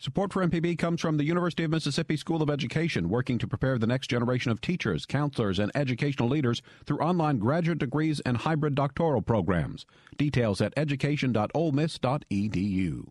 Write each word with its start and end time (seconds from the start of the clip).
Support 0.00 0.32
for 0.32 0.44
MPB 0.46 0.78
comes 0.78 1.02
from 1.02 1.18
the 1.18 1.24
University 1.24 1.64
of 1.64 1.70
Mississippi 1.70 2.16
School 2.16 2.40
of 2.40 2.48
Education, 2.48 3.10
working 3.10 3.36
to 3.36 3.46
prepare 3.46 3.76
the 3.76 3.86
next 3.86 4.08
generation 4.08 4.50
of 4.50 4.62
teachers, 4.62 5.04
counselors, 5.04 5.58
and 5.58 5.70
educational 5.74 6.26
leaders 6.26 6.62
through 6.86 7.00
online 7.00 7.36
graduate 7.36 7.76
degrees 7.76 8.18
and 8.20 8.38
hybrid 8.38 8.74
doctoral 8.74 9.20
programs. 9.20 9.84
Details 10.16 10.62
at 10.62 10.72
education.olemiss.edu. 10.74 13.08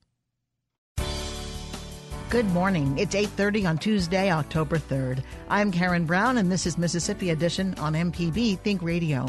Good 2.32 2.48
morning. 2.48 2.98
It's 2.98 3.14
8:30 3.14 3.70
on 3.70 3.78
Tuesday, 3.78 4.32
October 4.32 4.80
3rd. 4.80 5.22
I'm 5.48 5.72
Karen 5.72 6.06
Brown 6.06 6.40
and 6.40 6.52
this 6.52 6.66
is 6.66 6.80
Mississippi 6.80 7.30
Edition 7.30 7.76
on 7.76 7.94
MPB 7.94 8.58
Think 8.62 8.82
Radio. 8.82 9.28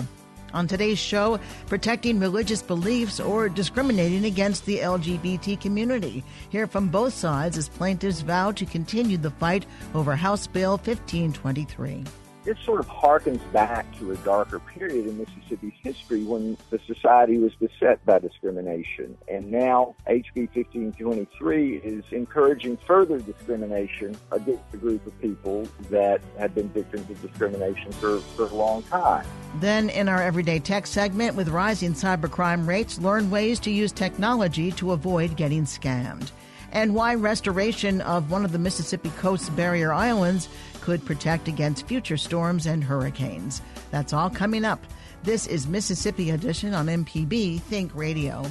On 0.52 0.66
today's 0.66 0.98
show, 0.98 1.38
protecting 1.66 2.18
religious 2.18 2.62
beliefs 2.62 3.20
or 3.20 3.48
discriminating 3.48 4.24
against 4.24 4.66
the 4.66 4.78
LGBT 4.78 5.60
community. 5.60 6.24
Hear 6.50 6.66
from 6.66 6.88
both 6.88 7.14
sides 7.14 7.56
as 7.56 7.68
plaintiffs 7.68 8.20
vow 8.20 8.52
to 8.52 8.64
continue 8.64 9.16
the 9.16 9.30
fight 9.30 9.66
over 9.94 10.16
House 10.16 10.46
Bill 10.46 10.72
1523 10.72 12.04
this 12.44 12.58
sort 12.64 12.80
of 12.80 12.88
harkens 12.88 13.40
back 13.52 13.86
to 13.98 14.12
a 14.12 14.16
darker 14.18 14.58
period 14.60 15.06
in 15.06 15.18
Mississippi's 15.18 15.74
history 15.82 16.24
when 16.24 16.56
the 16.70 16.78
society 16.86 17.38
was 17.38 17.52
beset 17.54 18.04
by 18.06 18.18
discrimination. 18.18 19.16
And 19.28 19.50
now 19.50 19.94
HB 20.08 20.54
1523 20.54 21.76
is 21.76 22.04
encouraging 22.12 22.78
further 22.86 23.18
discrimination 23.18 24.16
against 24.32 24.62
a 24.72 24.76
group 24.76 25.06
of 25.06 25.20
people 25.20 25.68
that 25.90 26.20
have 26.38 26.54
been 26.54 26.68
victims 26.70 27.10
of 27.10 27.20
discrimination 27.20 27.92
for, 27.92 28.20
for 28.20 28.44
a 28.44 28.54
long 28.54 28.82
time. 28.84 29.26
Then, 29.56 29.90
in 29.90 30.08
our 30.08 30.22
everyday 30.22 30.60
tech 30.60 30.86
segment, 30.86 31.36
with 31.36 31.48
rising 31.48 31.92
cybercrime 31.92 32.66
rates, 32.66 32.98
learn 32.98 33.30
ways 33.30 33.58
to 33.60 33.70
use 33.70 33.92
technology 33.92 34.70
to 34.72 34.92
avoid 34.92 35.36
getting 35.36 35.64
scammed 35.64 36.30
and 36.72 36.94
why 36.94 37.14
restoration 37.14 38.00
of 38.02 38.30
one 38.30 38.44
of 38.44 38.52
the 38.52 38.58
Mississippi 38.58 39.10
coast's 39.18 39.50
barrier 39.50 39.92
islands 39.92 40.48
could 40.80 41.04
protect 41.04 41.48
against 41.48 41.86
future 41.86 42.16
storms 42.16 42.66
and 42.66 42.82
hurricanes. 42.82 43.62
That's 43.90 44.12
all 44.12 44.30
coming 44.30 44.64
up. 44.64 44.84
This 45.22 45.46
is 45.46 45.66
Mississippi 45.66 46.30
Edition 46.30 46.74
on 46.74 46.86
MPB 46.86 47.60
Think 47.60 47.94
Radio. 47.94 48.44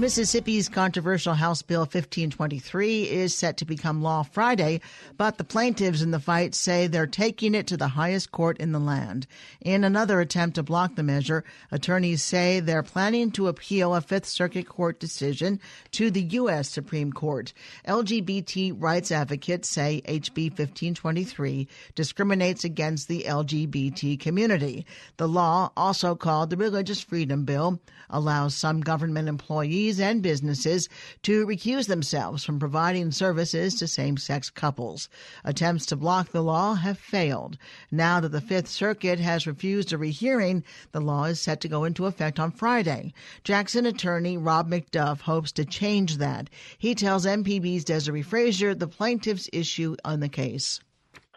Mississippi's 0.00 0.70
controversial 0.70 1.34
House 1.34 1.60
Bill 1.60 1.82
1523 1.82 3.02
is 3.02 3.34
set 3.34 3.58
to 3.58 3.66
become 3.66 4.00
law 4.00 4.22
Friday, 4.22 4.80
but 5.18 5.36
the 5.36 5.44
plaintiffs 5.44 6.00
in 6.00 6.10
the 6.10 6.18
fight 6.18 6.54
say 6.54 6.86
they're 6.86 7.06
taking 7.06 7.54
it 7.54 7.66
to 7.66 7.76
the 7.76 7.88
highest 7.88 8.32
court 8.32 8.56
in 8.56 8.72
the 8.72 8.78
land. 8.78 9.26
In 9.60 9.84
another 9.84 10.18
attempt 10.18 10.54
to 10.54 10.62
block 10.62 10.94
the 10.94 11.02
measure, 11.02 11.44
attorneys 11.70 12.22
say 12.22 12.60
they're 12.60 12.82
planning 12.82 13.30
to 13.32 13.48
appeal 13.48 13.94
a 13.94 14.00
Fifth 14.00 14.24
Circuit 14.24 14.66
Court 14.66 14.98
decision 14.98 15.60
to 15.90 16.10
the 16.10 16.22
U.S. 16.22 16.70
Supreme 16.70 17.12
Court. 17.12 17.52
LGBT 17.86 18.74
rights 18.78 19.12
advocates 19.12 19.68
say 19.68 20.00
HB 20.06 20.44
1523 20.48 21.68
discriminates 21.94 22.64
against 22.64 23.06
the 23.06 23.24
LGBT 23.24 24.18
community. 24.18 24.86
The 25.18 25.28
law, 25.28 25.72
also 25.76 26.14
called 26.14 26.48
the 26.48 26.56
Religious 26.56 27.02
Freedom 27.02 27.44
Bill, 27.44 27.78
allows 28.08 28.54
some 28.54 28.80
government 28.80 29.28
employees 29.28 29.89
and 29.98 30.22
businesses 30.22 30.88
to 31.22 31.46
recuse 31.46 31.88
themselves 31.88 32.44
from 32.44 32.60
providing 32.60 33.10
services 33.10 33.74
to 33.76 33.88
same 33.88 34.18
sex 34.18 34.50
couples. 34.50 35.08
Attempts 35.42 35.86
to 35.86 35.96
block 35.96 36.30
the 36.30 36.42
law 36.42 36.74
have 36.74 36.98
failed. 36.98 37.56
Now 37.90 38.20
that 38.20 38.28
the 38.28 38.40
Fifth 38.40 38.68
Circuit 38.68 39.18
has 39.18 39.46
refused 39.46 39.92
a 39.92 39.98
rehearing, 39.98 40.62
the 40.92 41.00
law 41.00 41.24
is 41.24 41.40
set 41.40 41.60
to 41.62 41.68
go 41.68 41.84
into 41.84 42.06
effect 42.06 42.38
on 42.38 42.52
Friday. 42.52 43.14
Jackson 43.42 43.86
attorney 43.86 44.36
Rob 44.36 44.70
McDuff 44.70 45.22
hopes 45.22 45.50
to 45.52 45.64
change 45.64 46.18
that. 46.18 46.50
He 46.78 46.94
tells 46.94 47.24
MPB's 47.24 47.84
Desare 47.84 48.24
Frazier 48.24 48.74
the 48.74 48.86
plaintiff's 48.86 49.48
issue 49.52 49.96
on 50.04 50.20
the 50.20 50.28
case 50.28 50.80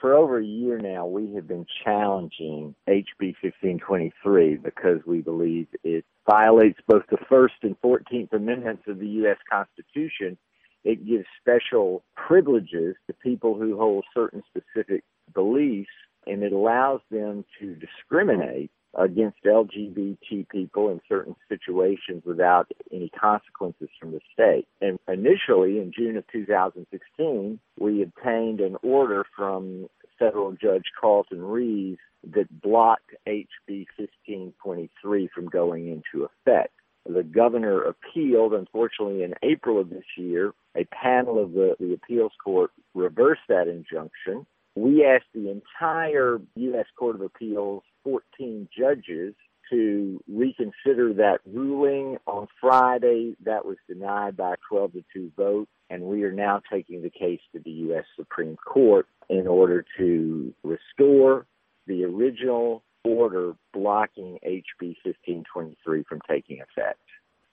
for 0.03 0.13
over 0.15 0.37
a 0.37 0.45
year 0.45 0.79
now, 0.79 1.05
we 1.05 1.33
have 1.33 1.47
been 1.47 1.65
challenging 1.81 2.75
HB 2.89 3.35
1523 3.41 4.57
because 4.57 4.99
we 5.05 5.21
believe 5.21 5.67
it 5.81 6.03
violates 6.29 6.77
both 6.85 7.03
the 7.09 7.15
First 7.29 7.53
and 7.61 7.79
14th 7.79 8.33
Amendments 8.33 8.83
of 8.87 8.99
the 8.99 9.07
U.S. 9.07 9.37
Constitution. 9.49 10.37
It 10.83 11.07
gives 11.07 11.23
special 11.39 12.03
privileges 12.17 12.97
to 13.07 13.13
people 13.13 13.57
who 13.57 13.77
hold 13.77 14.03
certain 14.13 14.43
specific 14.49 15.05
beliefs, 15.33 15.87
and 16.27 16.43
it 16.43 16.51
allows 16.51 16.99
them 17.09 17.45
to 17.61 17.73
discriminate 17.75 18.71
against 18.95 19.43
LGBT 19.43 20.47
people 20.49 20.89
in 20.89 21.01
certain 21.09 21.35
situations 21.49 22.23
without 22.25 22.71
any 22.91 23.09
consequences 23.09 23.89
from 23.99 24.11
the 24.11 24.19
state. 24.33 24.67
And 24.81 24.99
initially, 25.07 25.79
in 25.79 25.91
June 25.95 26.17
of 26.17 26.25
2016, 26.31 27.59
we 27.79 28.03
obtained 28.03 28.59
an 28.59 28.77
order 28.83 29.25
from 29.35 29.87
federal 30.19 30.51
judge 30.51 30.83
Carlton 30.99 31.41
Reeves 31.41 31.99
that 32.31 32.61
blocked 32.61 33.11
HB 33.27 33.85
1523 33.97 35.29
from 35.33 35.47
going 35.47 35.87
into 35.87 36.25
effect. 36.25 36.73
The 37.05 37.23
governor 37.23 37.81
appealed. 37.81 38.53
Unfortunately, 38.53 39.23
in 39.23 39.33
April 39.43 39.79
of 39.79 39.89
this 39.89 40.05
year, 40.17 40.53
a 40.75 40.85
panel 40.85 41.41
of 41.41 41.51
the, 41.51 41.75
the 41.79 41.93
appeals 41.93 42.31
court 42.41 42.71
reversed 42.93 43.41
that 43.49 43.67
injunction. 43.67 44.45
We 44.75 45.05
asked 45.05 45.31
the 45.33 45.49
entire 45.49 46.39
U.S. 46.55 46.85
Court 46.97 47.15
of 47.15 47.21
Appeals 47.21 47.83
14 48.03 48.67
judges 48.75 49.35
to 49.69 50.19
reconsider 50.27 51.13
that 51.13 51.39
ruling 51.45 52.17
on 52.25 52.47
Friday. 52.59 53.35
That 53.45 53.65
was 53.65 53.77
denied 53.87 54.35
by 54.35 54.53
a 54.53 54.57
12 54.69 54.93
to 54.93 55.03
2 55.13 55.31
vote, 55.37 55.67
and 55.89 56.03
we 56.03 56.23
are 56.23 56.31
now 56.31 56.61
taking 56.71 57.01
the 57.01 57.09
case 57.09 57.39
to 57.53 57.59
the 57.63 57.71
U.S. 57.71 58.05
Supreme 58.15 58.57
Court 58.57 59.07
in 59.29 59.47
order 59.47 59.85
to 59.97 60.53
restore 60.63 61.45
the 61.87 62.03
original 62.03 62.83
order 63.05 63.53
blocking 63.73 64.39
HB 64.45 64.95
1523 65.03 66.03
from 66.03 66.19
taking 66.29 66.61
effect. 66.61 66.99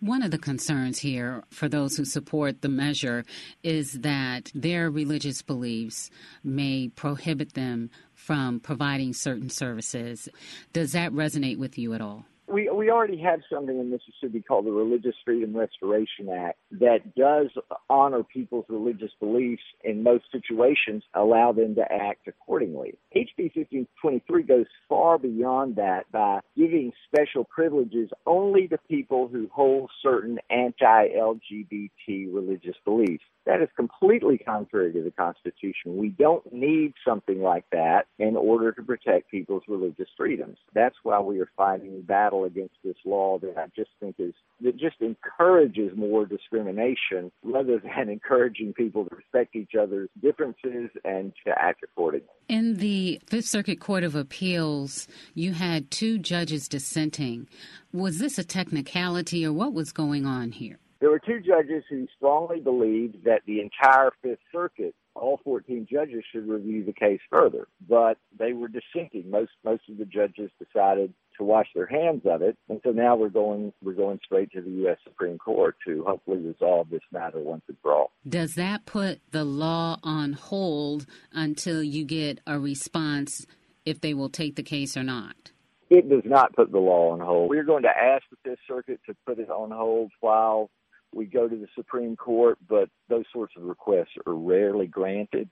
One 0.00 0.22
of 0.22 0.30
the 0.30 0.38
concerns 0.38 0.98
here 0.98 1.44
for 1.50 1.68
those 1.68 1.98
who 1.98 2.06
support 2.06 2.62
the 2.62 2.70
measure 2.70 3.22
is 3.62 4.00
that 4.00 4.50
their 4.54 4.90
religious 4.90 5.42
beliefs 5.42 6.08
may 6.42 6.88
prohibit 6.88 7.52
them 7.52 7.90
from 8.14 8.60
providing 8.60 9.12
certain 9.12 9.50
services. 9.50 10.26
Does 10.72 10.92
that 10.92 11.12
resonate 11.12 11.58
with 11.58 11.76
you 11.76 11.92
at 11.92 12.00
all? 12.00 12.24
we 12.50 12.68
we 12.80 12.90
already 12.90 13.18
have 13.18 13.40
something 13.52 13.78
in 13.78 13.90
Mississippi 13.90 14.40
called 14.40 14.64
the 14.64 14.72
Religious 14.72 15.14
Freedom 15.22 15.54
Restoration 15.54 16.30
Act 16.34 16.58
that 16.80 17.14
does 17.14 17.48
honor 17.90 18.22
people's 18.22 18.64
religious 18.70 19.10
beliefs 19.20 19.62
in 19.84 20.02
most 20.02 20.24
situations, 20.32 21.02
allow 21.12 21.52
them 21.52 21.74
to 21.74 21.82
act 21.82 22.26
accordingly. 22.26 22.94
HB 23.14 23.54
1523 23.54 24.42
goes 24.44 24.64
far 24.88 25.18
beyond 25.18 25.76
that 25.76 26.10
by 26.10 26.40
giving 26.56 26.90
special 27.06 27.44
privileges 27.44 28.08
only 28.24 28.66
to 28.68 28.78
people 28.88 29.28
who 29.28 29.50
hold 29.52 29.90
certain 30.02 30.38
anti-LGBT 30.48 32.32
religious 32.32 32.76
beliefs. 32.86 33.24
That 33.46 33.62
is 33.62 33.68
completely 33.74 34.38
contrary 34.38 34.92
to 34.92 35.02
the 35.02 35.10
Constitution. 35.10 35.96
We 35.96 36.10
don't 36.10 36.50
need 36.52 36.94
something 37.06 37.42
like 37.42 37.64
that 37.72 38.06
in 38.18 38.36
order 38.36 38.70
to 38.72 38.82
protect 38.82 39.30
people's 39.30 39.64
religious 39.66 40.08
freedoms. 40.16 40.58
That's 40.74 40.96
why 41.02 41.20
we 41.20 41.40
are 41.40 41.50
fighting 41.56 41.96
a 41.98 42.02
battle 42.02 42.44
against 42.44 42.69
this 42.84 42.96
law 43.04 43.38
that 43.38 43.54
I 43.56 43.66
just 43.76 43.90
think 44.00 44.16
is 44.18 44.34
that 44.62 44.76
just 44.76 44.96
encourages 45.00 45.96
more 45.96 46.26
discrimination 46.26 47.30
rather 47.42 47.78
than 47.78 48.08
encouraging 48.08 48.72
people 48.72 49.04
to 49.04 49.14
respect 49.14 49.56
each 49.56 49.72
other's 49.80 50.08
differences 50.20 50.90
and 51.04 51.32
to 51.46 51.52
act 51.56 51.82
accordingly. 51.82 52.28
In 52.48 52.76
the 52.76 53.20
Fifth 53.26 53.46
Circuit 53.46 53.80
Court 53.80 54.04
of 54.04 54.14
Appeals, 54.14 55.08
you 55.34 55.52
had 55.52 55.90
two 55.90 56.18
judges 56.18 56.68
dissenting. 56.68 57.48
Was 57.92 58.18
this 58.18 58.38
a 58.38 58.44
technicality 58.44 59.44
or 59.44 59.52
what 59.52 59.72
was 59.72 59.92
going 59.92 60.26
on 60.26 60.52
here? 60.52 60.78
There 61.00 61.10
were 61.10 61.18
two 61.18 61.40
judges 61.40 61.82
who 61.88 62.06
strongly 62.14 62.60
believed 62.60 63.24
that 63.24 63.40
the 63.46 63.60
entire 63.60 64.10
Fifth 64.22 64.40
Circuit, 64.52 64.94
all 65.14 65.40
14 65.44 65.88
judges, 65.90 66.22
should 66.30 66.46
review 66.46 66.84
the 66.84 66.92
case 66.92 67.20
further, 67.30 67.68
but 67.88 68.18
they 68.38 68.52
were 68.52 68.68
dissenting. 68.68 69.30
Most 69.30 69.52
most 69.64 69.88
of 69.88 69.96
the 69.96 70.04
judges 70.04 70.50
decided 70.58 71.14
to 71.38 71.44
wash 71.44 71.68
their 71.74 71.86
hands 71.86 72.22
of 72.26 72.42
it, 72.42 72.58
and 72.68 72.82
so 72.84 72.90
now 72.90 73.16
we're 73.16 73.30
going 73.30 73.72
we're 73.82 73.94
going 73.94 74.20
straight 74.22 74.52
to 74.52 74.60
the 74.60 74.70
U.S. 74.82 74.98
Supreme 75.02 75.38
Court 75.38 75.76
to 75.86 76.04
hopefully 76.06 76.38
resolve 76.38 76.90
this 76.90 77.00
matter 77.10 77.40
once 77.40 77.62
and 77.68 77.78
for 77.80 77.94
all. 77.94 78.10
Does 78.28 78.54
that 78.56 78.84
put 78.84 79.20
the 79.30 79.44
law 79.44 79.98
on 80.02 80.34
hold 80.34 81.06
until 81.32 81.82
you 81.82 82.04
get 82.04 82.40
a 82.46 82.60
response 82.60 83.46
if 83.86 84.02
they 84.02 84.12
will 84.12 84.28
take 84.28 84.56
the 84.56 84.62
case 84.62 84.98
or 84.98 85.02
not? 85.02 85.50
It 85.88 86.10
does 86.10 86.22
not 86.26 86.54
put 86.54 86.70
the 86.70 86.78
law 86.78 87.12
on 87.12 87.20
hold. 87.20 87.48
We're 87.48 87.64
going 87.64 87.82
to 87.84 87.88
ask 87.88 88.22
the 88.30 88.36
Fifth 88.44 88.60
Circuit 88.68 89.00
to 89.06 89.16
put 89.26 89.38
it 89.38 89.50
on 89.50 89.70
hold 89.70 90.12
while 90.20 90.70
we 91.14 91.26
go 91.26 91.48
to 91.48 91.56
the 91.56 91.68
Supreme 91.74 92.16
Court, 92.16 92.58
but 92.68 92.88
those 93.08 93.24
sorts 93.32 93.54
of 93.56 93.64
requests 93.64 94.16
are 94.26 94.34
rarely 94.34 94.86
granted. 94.86 95.48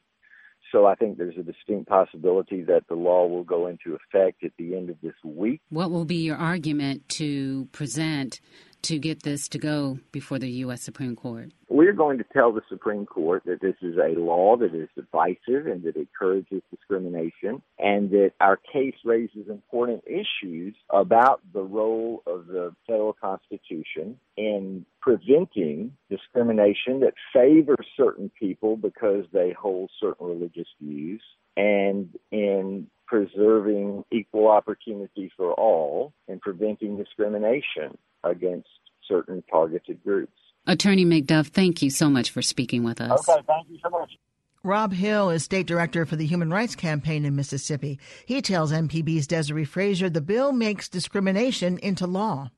So 0.73 0.87
I 0.87 0.95
think 0.97 1.17
there's 1.17 1.39
a 1.39 1.43
distinct 1.43 1.89
possibility 1.89 2.63
that 2.65 2.85
the 2.89 2.95
law 2.95 3.27
will 3.27 3.45
go 3.45 3.69
into 3.69 3.97
effect 3.97 4.45
at 4.45 4.53
the 4.59 4.77
end 4.77 4.91
of 4.91 4.97
this 5.03 5.15
week. 5.25 5.63
What 5.71 5.91
will 5.91 6.05
be 6.05 6.17
your 6.17 6.37
argument 6.37 7.09
to 7.11 7.69
present 7.73 8.41
to 8.83 8.99
get 8.99 9.23
this 9.23 9.49
to 9.49 9.59
go 9.59 9.99
before 10.13 10.39
the 10.39 10.51
U.S. 10.51 10.83
Supreme 10.83 11.17
Court? 11.17 11.51
We're 11.69 11.93
going 11.93 12.19
to 12.19 12.25
tell 12.33 12.53
the 12.53 12.63
Supreme 12.69 13.07
Court 13.07 13.43
that 13.47 13.61
this 13.61 13.75
is 13.83 13.97
a 13.97 14.19
law 14.19 14.57
that 14.57 14.75
is 14.75 14.89
divisive 14.95 15.67
and 15.67 15.83
that 15.85 15.97
encourages 15.97 16.63
discrimination, 16.71 17.63
and 17.79 18.11
that 18.11 18.33
our 18.41 18.57
case 18.57 18.95
raises 19.05 19.49
important 19.49 20.03
issues 20.07 20.75
about 20.91 21.41
the 21.53 21.63
role 21.63 22.23
of 22.27 22.47
the 22.47 22.75
federal 22.87 23.13
Constitution 23.13 24.19
in 24.37 24.87
preventing 25.01 25.93
discrimination 26.11 27.01
that 27.01 27.15
favors 27.33 27.87
certain 27.97 28.31
people 28.39 28.77
because 28.77 29.25
they 29.33 29.53
hold 29.59 29.91
certain 30.01 30.27
religious 30.27 30.69
views 30.81 31.23
and 31.57 32.09
in 32.31 32.87
preserving 33.07 34.05
equal 34.13 34.49
opportunity 34.49 35.33
for 35.37 35.53
all 35.55 36.13
and 36.29 36.41
preventing 36.41 36.97
discrimination 36.97 37.97
against 38.25 38.69
certain 39.07 39.43
targeted 39.51 40.03
groups. 40.05 40.33
Attorney 40.67 41.05
McDuff, 41.05 41.49
thank 41.49 41.81
you 41.83 41.91
so 41.91 42.11
much 42.11 42.31
for 42.31 42.43
speaking 42.43 42.85
with 42.85 43.01
us. 43.01 43.27
Okay, 43.29 43.41
thank 43.47 43.69
you 43.71 43.79
so 43.83 43.89
much. 43.89 44.19
Rob 44.63 44.93
Hill 44.93 45.31
is 45.31 45.45
state 45.45 45.67
director 45.67 46.05
for 46.05 46.17
the 46.17 46.27
Human 46.27 46.51
Rights 46.51 46.75
Campaign 46.75 47.25
in 47.25 47.37
Mississippi. 47.37 47.99
He 48.27 48.43
tells 48.43 48.73
MPB's 48.73 49.27
Desare 49.27 49.67
Frazier 49.67 50.11
the 50.11 50.21
bill 50.21 50.53
makes 50.53 50.89
discrimination 50.89 51.79
into 51.79 52.07
law. 52.07 52.51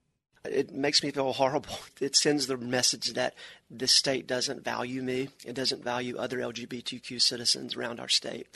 It 0.45 0.73
makes 0.73 1.03
me 1.03 1.11
feel 1.11 1.33
horrible. 1.33 1.79
It 2.01 2.17
sends 2.17 2.47
the 2.47 2.57
message 2.57 3.12
that 3.12 3.35
this 3.71 3.93
state 3.93 4.27
doesn't 4.27 4.65
value 4.65 5.03
me. 5.03 5.29
It 5.45 5.55
doesn't 5.55 5.85
value 5.85 6.17
other 6.17 6.39
LGBTQ 6.39 7.21
citizens 7.21 7.77
around 7.77 8.01
our 8.01 8.09
state. 8.09 8.47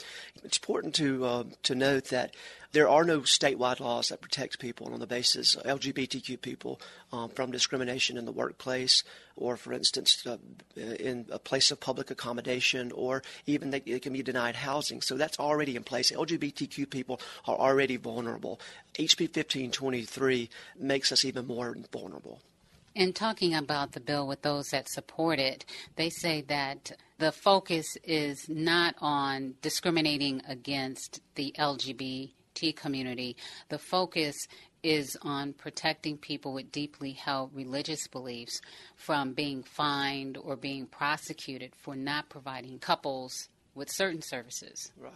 It's 0.43 0.57
important 0.57 0.95
to 0.95 1.25
uh, 1.25 1.43
to 1.63 1.75
note 1.75 2.05
that 2.05 2.35
there 2.75 2.89
are 2.89 3.05
no 3.05 3.21
statewide 3.21 3.79
laws 3.79 4.09
that 4.09 4.19
protect 4.19 4.59
people 4.59 4.93
on 4.93 4.99
the 4.99 5.07
basis 5.07 5.55
of 5.55 5.63
LGBTQ 5.63 6.41
people 6.41 6.81
um, 7.13 7.29
from 7.29 7.49
discrimination 7.49 8.17
in 8.17 8.25
the 8.25 8.33
workplace, 8.33 9.01
or 9.37 9.55
for 9.55 9.71
instance, 9.71 10.27
uh, 10.27 10.35
in 10.75 11.25
a 11.31 11.39
place 11.39 11.71
of 11.71 11.79
public 11.79 12.11
accommodation, 12.11 12.91
or 12.91 13.23
even 13.45 13.69
they, 13.69 13.79
they 13.79 14.01
can 14.01 14.11
be 14.11 14.21
denied 14.21 14.57
housing. 14.57 15.01
So 15.01 15.15
that's 15.15 15.39
already 15.39 15.77
in 15.77 15.83
place. 15.83 16.11
LGBTQ 16.11 16.89
people 16.89 17.21
are 17.47 17.55
already 17.55 17.95
vulnerable. 17.95 18.59
HB 18.95 19.21
1523 19.21 20.49
makes 20.77 21.13
us 21.13 21.23
even 21.23 21.47
more 21.47 21.77
vulnerable. 21.93 22.41
In 22.93 23.13
talking 23.13 23.55
about 23.55 23.93
the 23.93 24.01
bill 24.01 24.27
with 24.27 24.41
those 24.41 24.71
that 24.71 24.89
support 24.89 25.39
it, 25.39 25.63
they 25.95 26.09
say 26.09 26.41
that 26.49 26.91
the 27.19 27.31
focus 27.31 27.97
is 28.03 28.49
not 28.49 28.95
on 28.99 29.53
discriminating 29.61 30.41
against 30.45 31.21
the 31.35 31.55
LGBT 31.57 32.31
community. 32.75 33.35
The 33.69 33.79
focus 33.79 34.35
is 34.83 35.17
on 35.23 35.53
protecting 35.53 36.17
people 36.17 36.53
with 36.53 36.71
deeply 36.71 37.11
held 37.11 37.53
religious 37.55 38.07
beliefs 38.07 38.61
from 38.95 39.33
being 39.33 39.63
fined 39.63 40.37
or 40.37 40.55
being 40.55 40.85
prosecuted 40.85 41.73
for 41.75 41.95
not 41.95 42.29
providing 42.29 42.77
couples 42.77 43.49
with 43.73 43.91
certain 43.91 44.21
services. 44.21 44.91
Right. 44.97 45.11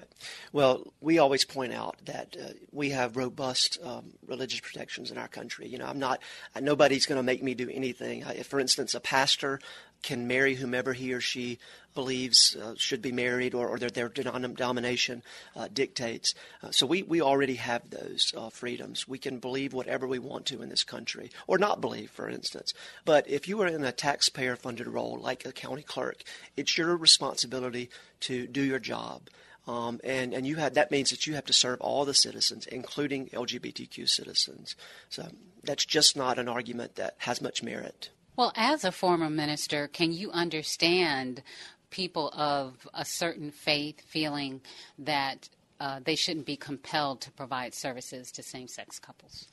Well, 0.51 0.91
we 0.99 1.17
always 1.17 1.45
point 1.45 1.71
out 1.73 1.95
that 2.05 2.35
uh, 2.39 2.49
we 2.71 2.89
have 2.89 3.15
robust 3.15 3.77
um, 3.83 4.11
religious 4.27 4.59
protections 4.59 5.11
in 5.11 5.17
our 5.17 5.29
country. 5.29 5.67
You 5.67 5.77
know, 5.77 5.85
I'm 5.85 5.99
not, 5.99 6.21
nobody's 6.59 7.05
going 7.05 7.17
to 7.17 7.23
make 7.23 7.41
me 7.41 7.53
do 7.53 7.69
anything. 7.69 8.25
I, 8.25 8.43
for 8.43 8.59
instance, 8.59 8.95
a 8.95 8.99
pastor 8.99 9.61
can 10.01 10.27
marry 10.27 10.55
whomever 10.55 10.93
he 10.93 11.13
or 11.13 11.21
she 11.21 11.59
believes 11.93 12.55
uh, 12.55 12.73
should 12.77 13.01
be 13.01 13.11
married 13.11 13.53
or, 13.53 13.67
or 13.67 13.77
their, 13.77 13.89
their 13.89 14.09
denomination 14.09 15.21
uh, 15.55 15.67
dictates. 15.71 16.33
Uh, 16.63 16.71
so 16.71 16.85
we, 16.85 17.03
we 17.03 17.21
already 17.21 17.55
have 17.55 17.89
those 17.89 18.33
uh, 18.37 18.49
freedoms. 18.49 19.07
We 19.07 19.17
can 19.17 19.39
believe 19.39 19.73
whatever 19.73 20.07
we 20.07 20.19
want 20.19 20.45
to 20.47 20.61
in 20.61 20.69
this 20.69 20.83
country, 20.83 21.31
or 21.47 21.57
not 21.57 21.81
believe, 21.81 22.11
for 22.11 22.29
instance. 22.29 22.73
But 23.05 23.29
if 23.29 23.47
you 23.47 23.61
are 23.61 23.67
in 23.67 23.83
a 23.83 23.91
taxpayer 23.91 24.55
funded 24.55 24.87
role 24.87 25.19
like 25.21 25.45
a 25.45 25.51
county 25.51 25.83
clerk, 25.83 26.23
it's 26.55 26.77
your 26.77 26.95
responsibility 26.95 27.89
to 28.21 28.47
do 28.47 28.61
your 28.61 28.79
job. 28.79 29.29
Um, 29.67 29.99
and 30.03 30.33
and 30.33 30.47
you 30.47 30.55
have 30.55 30.73
that 30.75 30.89
means 30.89 31.11
that 31.11 31.27
you 31.27 31.35
have 31.35 31.45
to 31.45 31.53
serve 31.53 31.79
all 31.79 32.03
the 32.03 32.13
citizens, 32.13 32.65
including 32.65 33.27
LGBTQ 33.27 34.09
citizens. 34.09 34.75
So 35.09 35.27
that's 35.63 35.85
just 35.85 36.17
not 36.17 36.39
an 36.39 36.47
argument 36.47 36.95
that 36.95 37.15
has 37.19 37.39
much 37.39 37.61
merit. 37.61 38.09
Well, 38.39 38.53
as 38.55 38.85
a 38.85 38.91
former 38.93 39.29
minister, 39.29 39.89
can 39.89 40.13
you 40.13 40.31
understand 40.31 41.43
people 41.89 42.29
of 42.29 42.87
a 42.93 43.03
certain 43.03 43.51
faith 43.51 43.99
feeling 43.99 44.61
that 44.97 45.49
uh, 45.81 45.99
they 46.01 46.15
shouldn't 46.15 46.45
be 46.45 46.55
compelled 46.55 47.19
to 47.19 47.31
provide 47.31 47.73
services 47.73 48.31
to 48.31 48.41
same 48.41 48.69
sex 48.69 48.97
couples? 48.97 49.49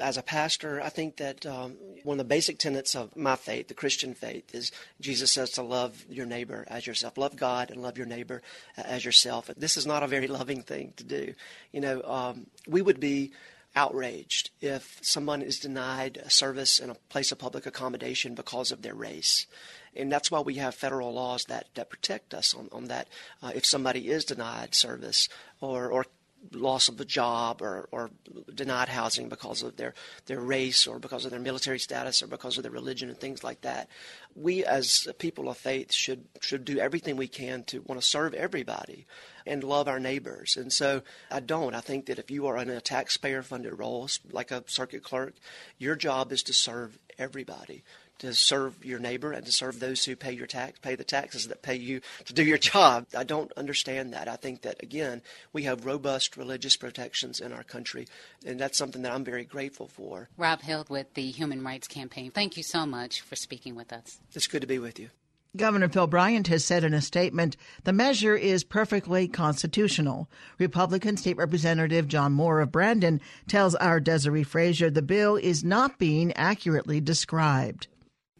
as 0.00 0.18
a 0.18 0.22
pastor, 0.22 0.80
I 0.82 0.90
think 0.90 1.16
that 1.16 1.46
um, 1.46 1.76
one 2.04 2.14
of 2.14 2.18
the 2.18 2.28
basic 2.28 2.58
tenets 2.58 2.94
of 2.94 3.16
my 3.16 3.34
faith, 3.36 3.68
the 3.68 3.74
Christian 3.74 4.12
faith, 4.12 4.54
is 4.54 4.70
Jesus 5.00 5.32
says 5.32 5.50
to 5.52 5.62
love 5.62 6.04
your 6.08 6.26
neighbor 6.26 6.66
as 6.68 6.86
yourself. 6.86 7.16
Love 7.16 7.36
God 7.36 7.70
and 7.70 7.80
love 7.80 7.96
your 7.96 8.06
neighbor 8.06 8.42
as 8.76 9.06
yourself. 9.06 9.50
This 9.56 9.78
is 9.78 9.86
not 9.86 10.02
a 10.02 10.06
very 10.06 10.26
loving 10.38 10.62
thing 10.62 10.92
to 10.96 11.04
do. 11.04 11.34
You 11.72 11.80
know, 11.80 12.02
um, 12.02 12.46
we 12.66 12.82
would 12.82 13.00
be 13.00 13.32
outraged 13.76 14.50
if 14.60 14.98
someone 15.02 15.42
is 15.42 15.60
denied 15.60 16.16
a 16.16 16.30
service 16.30 16.78
in 16.78 16.90
a 16.90 16.94
place 17.10 17.30
of 17.30 17.38
public 17.38 17.66
accommodation 17.66 18.34
because 18.34 18.72
of 18.72 18.82
their 18.82 18.94
race. 18.94 19.46
And 19.94 20.10
that's 20.10 20.30
why 20.30 20.40
we 20.40 20.54
have 20.54 20.74
federal 20.74 21.12
laws 21.12 21.44
that, 21.44 21.66
that 21.74 21.90
protect 21.90 22.34
us 22.34 22.54
on, 22.54 22.68
on 22.72 22.86
that. 22.86 23.08
Uh, 23.42 23.52
if 23.54 23.64
somebody 23.64 24.08
is 24.08 24.24
denied 24.24 24.74
service 24.74 25.28
or, 25.60 25.88
or 25.88 26.06
loss 26.52 26.88
of 26.88 27.00
a 27.00 27.04
job 27.04 27.60
or, 27.62 27.88
or 27.90 28.10
denied 28.54 28.88
housing 28.88 29.28
because 29.28 29.62
of 29.62 29.76
their, 29.76 29.94
their 30.26 30.40
race 30.40 30.86
or 30.86 30.98
because 30.98 31.24
of 31.24 31.30
their 31.30 31.40
military 31.40 31.78
status 31.78 32.22
or 32.22 32.26
because 32.26 32.56
of 32.56 32.62
their 32.62 32.72
religion 32.72 33.08
and 33.08 33.18
things 33.18 33.42
like 33.42 33.62
that. 33.62 33.88
We 34.34 34.64
as 34.64 35.08
people 35.18 35.48
of 35.48 35.56
faith 35.56 35.92
should 35.92 36.26
should 36.40 36.64
do 36.64 36.78
everything 36.78 37.16
we 37.16 37.28
can 37.28 37.64
to 37.64 37.80
want 37.82 38.00
to 38.00 38.06
serve 38.06 38.34
everybody 38.34 39.06
and 39.46 39.64
love 39.64 39.88
our 39.88 40.00
neighbors. 40.00 40.56
And 40.56 40.72
so 40.72 41.02
I 41.30 41.40
don't. 41.40 41.74
I 41.74 41.80
think 41.80 42.06
that 42.06 42.18
if 42.18 42.30
you 42.30 42.46
are 42.46 42.58
in 42.58 42.68
a 42.68 42.80
taxpayer 42.80 43.42
funded 43.42 43.78
role 43.78 44.08
like 44.30 44.50
a 44.50 44.64
circuit 44.66 45.02
clerk, 45.02 45.34
your 45.78 45.96
job 45.96 46.32
is 46.32 46.42
to 46.44 46.52
serve 46.52 46.98
everybody 47.18 47.82
to 48.18 48.34
serve 48.34 48.84
your 48.84 48.98
neighbor 48.98 49.32
and 49.32 49.44
to 49.46 49.52
serve 49.52 49.80
those 49.80 50.04
who 50.04 50.16
pay 50.16 50.32
your 50.32 50.46
tax, 50.46 50.78
pay 50.78 50.94
the 50.94 51.04
taxes 51.04 51.48
that 51.48 51.62
pay 51.62 51.76
you 51.76 52.00
to 52.24 52.32
do 52.32 52.44
your 52.44 52.58
job. 52.58 53.06
I 53.16 53.24
don't 53.24 53.52
understand 53.52 54.12
that. 54.12 54.28
I 54.28 54.36
think 54.36 54.62
that 54.62 54.82
again, 54.82 55.22
we 55.52 55.64
have 55.64 55.86
robust 55.86 56.36
religious 56.36 56.76
protections 56.76 57.40
in 57.40 57.52
our 57.52 57.62
country, 57.62 58.06
and 58.44 58.58
that's 58.58 58.78
something 58.78 59.02
that 59.02 59.12
I'm 59.12 59.24
very 59.24 59.44
grateful 59.44 59.88
for. 59.88 60.28
Rob 60.36 60.62
Hill 60.62 60.86
with 60.88 61.14
the 61.14 61.30
Human 61.30 61.64
Rights 61.64 61.88
Campaign. 61.88 62.30
Thank 62.30 62.56
you 62.56 62.62
so 62.62 62.86
much 62.86 63.20
for 63.20 63.36
speaking 63.36 63.74
with 63.74 63.92
us. 63.92 64.18
It's 64.34 64.46
good 64.46 64.60
to 64.60 64.66
be 64.66 64.78
with 64.78 64.98
you. 64.98 65.10
Governor 65.56 65.88
Phil 65.88 66.06
Bryant 66.06 66.48
has 66.48 66.64
said 66.64 66.84
in 66.84 66.92
a 66.92 67.00
statement 67.00 67.56
the 67.84 67.92
measure 67.92 68.36
is 68.36 68.62
perfectly 68.62 69.26
constitutional. 69.26 70.28
Republican 70.58 71.16
State 71.16 71.38
Representative 71.38 72.08
John 72.08 72.32
Moore 72.32 72.60
of 72.60 72.70
Brandon 72.70 73.22
tells 73.48 73.74
our 73.76 73.98
Desare 73.98 74.44
Frazier 74.44 74.90
the 74.90 75.00
bill 75.00 75.36
is 75.36 75.64
not 75.64 75.98
being 75.98 76.32
accurately 76.34 77.00
described 77.00 77.86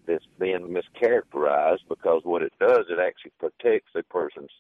that's 0.06 0.26
being 0.38 0.75
mischaracterized 0.75 1.88
because 1.88 2.22
what 2.25 2.42
it 2.42 2.52
does, 2.60 2.86
it 2.88 2.98
actually 2.98 3.32
protects 3.38 3.92
a 3.94 4.02
person's 4.02 4.50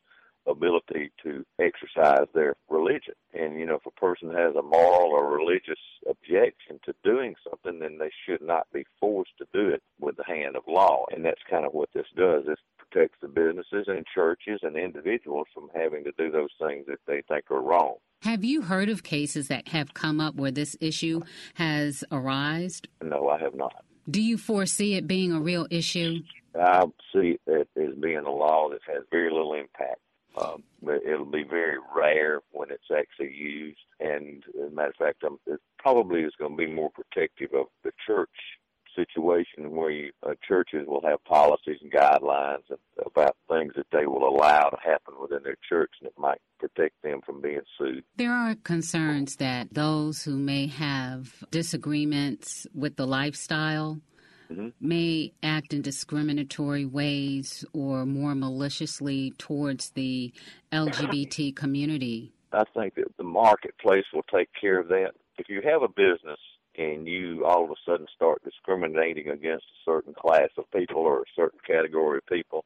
ability 0.46 1.10
to 1.22 1.44
exercise 1.60 2.26
their 2.34 2.54
religion. 2.68 3.14
And, 3.34 3.58
you 3.58 3.66
know, 3.66 3.74
if 3.76 3.86
a 3.86 4.00
person 4.00 4.30
has 4.30 4.54
a 4.54 4.62
moral 4.62 5.10
or 5.10 5.36
religious 5.36 5.78
objection 6.08 6.78
to 6.84 6.94
doing 7.04 7.34
something, 7.48 7.80
then 7.80 7.98
they 7.98 8.10
should 8.24 8.42
not 8.42 8.66
be 8.72 8.84
forced 9.00 9.36
to 9.38 9.46
do 9.52 9.68
it 9.68 9.82
with 10.00 10.16
the 10.16 10.24
hand 10.24 10.56
of 10.56 10.62
law. 10.68 11.04
And 11.10 11.24
that's 11.24 11.40
kind 11.50 11.66
of 11.66 11.72
what 11.72 11.88
this 11.94 12.06
does. 12.16 12.44
This 12.46 12.58
protects 12.78 13.18
the 13.20 13.28
businesses 13.28 13.86
and 13.88 14.04
churches 14.14 14.60
and 14.62 14.76
individuals 14.76 15.46
from 15.52 15.68
having 15.74 16.04
to 16.04 16.12
do 16.16 16.30
those 16.30 16.50
things 16.60 16.86
that 16.86 17.00
they 17.06 17.22
think 17.28 17.50
are 17.50 17.60
wrong. 17.60 17.96
Have 18.22 18.44
you 18.44 18.62
heard 18.62 18.88
of 18.88 19.02
cases 19.02 19.48
that 19.48 19.68
have 19.68 19.94
come 19.94 20.20
up 20.20 20.36
where 20.36 20.50
this 20.50 20.76
issue 20.80 21.22
has 21.54 22.02
arisen? 22.10 22.86
No, 23.02 23.28
I 23.28 23.38
have 23.38 23.54
not. 23.54 23.84
Do 24.08 24.20
you 24.20 24.38
foresee 24.38 24.94
it 24.94 25.06
being 25.06 25.32
a 25.32 25.40
real 25.40 25.66
issue? 25.70 26.20
I 26.58 26.84
see 27.12 27.38
it 27.46 27.68
as 27.76 27.94
being 28.00 28.18
a 28.18 28.30
law 28.30 28.70
that 28.70 28.80
has 28.86 29.02
very 29.10 29.30
little 29.30 29.54
impact 29.54 30.00
um, 30.36 30.62
it'll 30.82 31.24
be 31.24 31.44
very 31.44 31.78
rare 31.94 32.40
when 32.52 32.70
it's 32.70 32.90
actually 32.96 33.34
used, 33.34 33.78
and 34.00 34.44
as 34.62 34.70
a 34.70 34.74
matter 34.74 34.88
of 34.88 34.96
fact, 34.96 35.24
um, 35.24 35.38
it 35.46 35.60
probably 35.78 36.22
is 36.22 36.34
going 36.38 36.52
to 36.52 36.56
be 36.56 36.70
more 36.70 36.90
protective 36.90 37.54
of 37.54 37.66
the 37.84 37.92
church 38.06 38.28
situation 38.96 39.70
where 39.70 39.90
you, 39.90 40.10
uh, 40.26 40.34
churches 40.46 40.86
will 40.86 41.02
have 41.02 41.22
policies 41.24 41.78
and 41.82 41.92
guidelines 41.92 42.62
about 43.04 43.36
things 43.48 43.72
that 43.76 43.86
they 43.92 44.06
will 44.06 44.26
allow 44.28 44.68
to 44.70 44.76
happen 44.82 45.14
within 45.20 45.42
their 45.44 45.56
church, 45.68 45.90
and 46.00 46.08
it 46.08 46.14
might 46.18 46.40
protect 46.58 46.94
them 47.02 47.20
from 47.24 47.40
being 47.40 47.60
sued. 47.78 48.02
There 48.16 48.32
are 48.32 48.54
concerns 48.56 49.36
that 49.36 49.68
those 49.72 50.24
who 50.24 50.36
may 50.36 50.66
have 50.66 51.44
disagreements 51.50 52.66
with 52.74 52.96
the 52.96 53.06
lifestyle 53.06 54.00
mm-hmm. 54.50 54.68
may 54.80 55.32
act 55.42 55.72
in 55.72 55.82
discriminatory 55.82 56.84
ways 56.84 57.64
or 57.72 58.06
more 58.06 58.34
maliciously 58.34 59.32
towards 59.38 59.90
the 59.90 60.32
LGBT 60.72 61.54
community? 61.54 62.32
I 62.52 62.64
think 62.74 62.94
that 62.94 63.16
the 63.16 63.24
marketplace 63.24 64.04
will 64.12 64.24
take 64.34 64.48
care 64.58 64.78
of 64.78 64.88
that. 64.88 65.12
If 65.38 65.48
you 65.48 65.60
have 65.62 65.82
a 65.82 65.88
business 65.88 66.38
and 66.78 67.06
you 67.06 67.44
all 67.44 67.64
of 67.64 67.70
a 67.70 67.74
sudden 67.84 68.06
start 68.14 68.42
discriminating 68.44 69.28
against 69.28 69.64
a 69.64 69.90
certain 69.90 70.14
class 70.14 70.50
of 70.58 70.70
people 70.70 71.00
or 71.00 71.20
a 71.20 71.34
certain 71.34 71.58
category 71.66 72.18
of 72.18 72.26
people, 72.26 72.64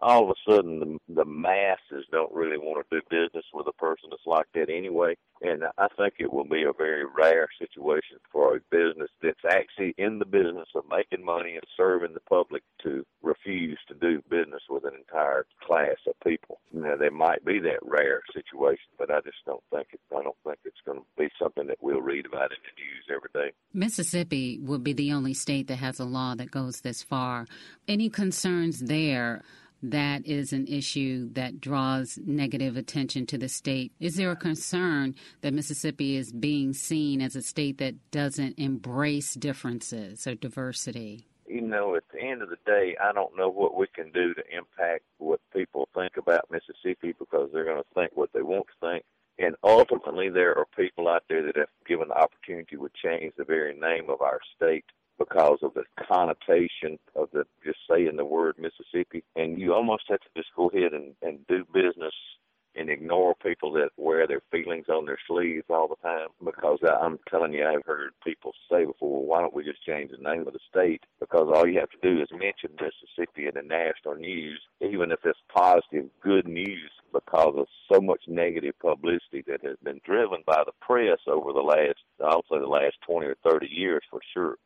all 0.00 0.24
of 0.24 0.30
a 0.30 0.50
sudden 0.50 0.78
the, 0.80 1.14
the 1.14 1.24
masses 1.24 2.04
don't 2.10 2.32
really 2.32 2.58
want 2.58 2.84
to 2.88 2.96
do 2.96 3.02
business 3.10 3.44
with 3.52 3.66
a 3.66 3.72
person 3.72 4.10
that's 4.10 4.26
like 4.26 4.46
that 4.54 4.70
anyway. 4.70 5.16
And 5.42 5.64
I 5.76 5.88
think 5.96 6.14
it 6.18 6.32
will 6.32 6.44
be 6.44 6.62
a 6.62 6.72
very 6.72 7.04
rare 7.04 7.48
situation 7.58 8.18
for 8.32 8.56
a 8.56 8.60
business 8.70 9.10
that's 9.22 9.44
actually 9.48 9.94
in 9.98 10.18
the 10.18 10.24
business 10.24 10.68
of 10.74 10.84
making 10.90 11.24
money 11.24 11.54
and 11.54 11.64
serving 11.76 12.14
the 12.14 12.20
public 12.20 12.62
to 12.84 13.04
refuse 13.22 13.78
to 13.88 13.94
do 13.94 14.22
business 14.30 14.62
with 14.68 14.84
an 14.84 14.94
entire 14.94 15.46
class 15.66 15.96
of 16.06 16.14
people. 16.24 16.60
Now 16.72 16.96
there 16.96 17.10
might 17.10 17.44
be 17.44 17.58
that 17.60 17.80
rare 17.82 18.22
situation, 18.32 18.88
but 18.98 19.10
I 19.10 19.20
just 19.20 19.44
don't 19.44 19.62
think 19.70 19.88
it. 19.92 20.00
I 20.10 20.22
don't 20.22 20.36
think 20.44 20.58
it's 20.64 20.80
going 20.86 21.00
to 21.00 21.04
be 21.18 21.28
something 21.40 21.66
that 21.66 21.78
we'll 21.80 22.00
read 22.00 22.26
about 22.26 22.52
in 22.52 22.58
the 22.62 22.82
news 22.82 23.04
every 23.14 23.30
day. 23.34 23.52
Mississippi 23.74 24.58
would 24.62 24.82
be 24.82 24.92
the 24.92 25.12
only 25.12 25.34
state 25.34 25.66
that 25.68 25.76
has 25.76 26.00
a 26.00 26.04
law 26.04 26.34
that 26.34 26.50
goes 26.50 26.80
this 26.80 27.02
far. 27.02 27.46
Any 27.86 28.08
concerns 28.08 28.80
there? 28.80 29.42
That 29.82 30.26
is 30.26 30.52
an 30.52 30.66
issue 30.66 31.28
that 31.32 31.60
draws 31.60 32.18
negative 32.24 32.76
attention 32.76 33.26
to 33.26 33.38
the 33.38 33.48
state. 33.48 33.92
Is 34.00 34.16
there 34.16 34.30
a 34.30 34.36
concern 34.36 35.14
that 35.42 35.54
Mississippi 35.54 36.16
is 36.16 36.32
being 36.32 36.72
seen 36.72 37.20
as 37.20 37.36
a 37.36 37.42
state 37.42 37.78
that 37.78 37.94
doesn't 38.10 38.58
embrace 38.58 39.34
differences 39.34 40.26
or 40.26 40.34
diversity? 40.34 41.26
You 41.46 41.60
know, 41.60 41.94
at 41.94 42.02
the 42.12 42.20
end 42.20 42.42
of 42.42 42.48
the 42.48 42.58
day, 42.66 42.96
I 43.00 43.12
don't 43.12 43.36
know 43.36 43.48
what 43.48 43.76
we 43.76 43.86
can 43.86 44.10
do 44.10 44.34
to 44.34 44.42
impact 44.50 45.04
what 45.18 45.40
people 45.52 45.88
think 45.94 46.16
about 46.16 46.50
Mississippi 46.50 47.14
because 47.18 47.50
they're 47.52 47.64
going 47.64 47.82
to 47.82 47.94
think 47.94 48.10
what 48.14 48.30
they 48.32 48.42
want 48.42 48.66
to 48.66 48.88
think. 48.88 49.04
And 49.38 49.54
ultimately, 49.62 50.30
there 50.30 50.56
are 50.58 50.66
people 50.76 51.08
out 51.08 51.24
there 51.28 51.44
that 51.44 51.56
have 51.56 51.68
given 51.86 52.08
the 52.08 52.16
opportunity 52.16 52.76
to 52.76 52.90
change 53.00 53.34
the 53.36 53.44
very 53.44 53.78
name 53.78 54.08
of 54.08 54.22
our 54.22 54.40
state 54.56 54.86
because 55.18 55.58
of 55.62 55.74
the 55.74 55.84
connotation 56.08 56.98
of 57.14 57.28
the 57.32 57.44
just 57.64 57.78
saying 57.90 58.16
the 58.16 58.24
word 58.24 58.56
Mississippi. 58.58 59.24
And 59.34 59.58
you 59.58 59.74
almost 59.74 60.04
have 60.08 60.20
to 60.20 60.28
just 60.36 60.48
go 60.56 60.68
ahead 60.68 60.92
and, 60.92 61.14
and 61.22 61.46
do 61.46 61.64
business 61.72 62.14
and 62.76 62.90
ignore 62.90 63.34
people 63.34 63.72
that 63.72 63.88
wear 63.96 64.26
their 64.26 64.42
feelings 64.50 64.86
on 64.88 65.06
their 65.06 65.18
sleeves 65.26 65.64
all 65.70 65.88
the 65.88 65.96
time. 66.06 66.28
Because 66.44 66.78
I'm 66.84 67.18
telling 67.30 67.52
you, 67.52 67.66
I've 67.66 67.86
heard 67.86 68.10
people 68.22 68.52
say 68.70 68.84
before, 68.84 69.24
why 69.24 69.40
don't 69.40 69.54
we 69.54 69.64
just 69.64 69.84
change 69.84 70.10
the 70.10 70.18
name 70.22 70.46
of 70.46 70.52
the 70.52 70.58
state? 70.68 71.02
Because 71.18 71.50
all 71.54 71.66
you 71.66 71.80
have 71.80 71.90
to 71.90 71.98
do 72.02 72.20
is 72.20 72.28
mention 72.32 72.70
Mississippi 72.78 73.48
in 73.48 73.54
the 73.54 73.62
national 73.62 74.16
news, 74.16 74.60
even 74.80 75.10
if 75.10 75.20
it's 75.24 75.38
positive, 75.54 76.10
good 76.22 76.46
news, 76.46 76.90
because 77.12 77.54
of 77.56 77.66
so 77.90 78.00
much 78.00 78.20
negative 78.28 78.78
publicity 78.78 79.42
that 79.46 79.64
has 79.64 79.76
been 79.82 80.00
driven 80.04 80.42
by 80.46 80.62
the 80.66 80.72
press 80.80 81.18
over 81.26 81.52
the 81.52 81.60
last, 81.60 81.98
I'll 82.22 82.44
say 82.50 82.58
the 82.58 82.66
last 82.66 82.96
20 83.08 83.26
or 83.26 83.36
30 83.42 83.68
years 83.70 84.02
for 84.10 84.20
sure 84.34 84.56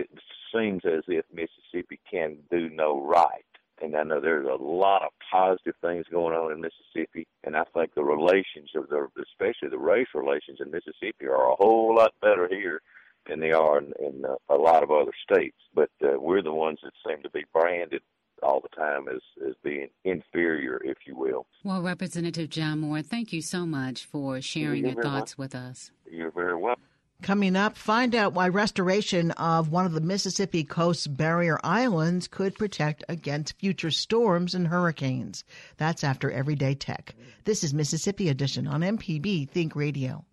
it 0.00 0.10
seems 0.54 0.82
as 0.84 1.02
if 1.08 1.24
Mississippi 1.32 2.00
can 2.10 2.38
do 2.50 2.68
no 2.70 3.04
right. 3.04 3.44
And 3.82 3.96
I 3.96 4.02
know 4.02 4.20
there's 4.20 4.46
a 4.46 4.62
lot 4.62 5.02
of 5.02 5.10
positive 5.32 5.74
things 5.80 6.04
going 6.10 6.36
on 6.36 6.52
in 6.52 6.60
Mississippi, 6.60 7.26
and 7.44 7.56
I 7.56 7.64
think 7.72 7.94
the 7.94 8.04
relations 8.04 8.70
of 8.74 8.88
the, 8.90 9.08
especially 9.22 9.70
the 9.70 9.78
race 9.78 10.08
relations 10.14 10.58
in 10.60 10.70
Mississippi, 10.70 11.26
are 11.26 11.50
a 11.50 11.56
whole 11.56 11.94
lot 11.94 12.12
better 12.20 12.46
here 12.48 12.82
than 13.26 13.40
they 13.40 13.52
are 13.52 13.78
in, 13.78 13.92
in 13.98 14.24
uh, 14.24 14.34
a 14.50 14.56
lot 14.56 14.82
of 14.82 14.90
other 14.90 15.12
states. 15.22 15.56
But 15.74 15.90
uh, 16.02 16.20
we're 16.20 16.42
the 16.42 16.52
ones 16.52 16.80
that 16.82 16.92
seem 17.06 17.22
to 17.22 17.30
be 17.30 17.44
branded 17.54 18.02
all 18.42 18.60
the 18.60 18.68
time 18.68 19.06
as, 19.08 19.20
as 19.46 19.54
being 19.62 19.88
inferior, 20.04 20.80
if 20.84 20.98
you 21.06 21.16
will. 21.16 21.46
Well, 21.64 21.82
Representative 21.82 22.50
John 22.50 22.80
Moore, 22.80 23.02
thank 23.02 23.32
you 23.32 23.40
so 23.40 23.64
much 23.64 24.04
for 24.04 24.40
sharing 24.42 24.84
You're 24.84 24.94
your 24.94 25.02
thoughts 25.02 25.38
welcome. 25.38 25.58
with 25.60 25.70
us. 25.70 25.90
You're 26.10 26.30
very 26.30 26.56
welcome. 26.56 26.84
Coming 27.22 27.54
up, 27.54 27.76
find 27.76 28.14
out 28.14 28.32
why 28.32 28.48
restoration 28.48 29.30
of 29.32 29.70
one 29.70 29.84
of 29.84 29.92
the 29.92 30.00
Mississippi 30.00 30.64
coast's 30.64 31.06
barrier 31.06 31.60
islands 31.62 32.26
could 32.26 32.54
protect 32.56 33.04
against 33.10 33.58
future 33.58 33.90
storms 33.90 34.54
and 34.54 34.66
hurricanes. 34.66 35.44
That's 35.76 36.02
after 36.02 36.30
Everyday 36.30 36.74
Tech. 36.74 37.14
This 37.44 37.62
is 37.62 37.74
Mississippi 37.74 38.30
Edition 38.30 38.66
on 38.66 38.80
MPB 38.80 39.50
Think 39.50 39.76
Radio. 39.76 40.24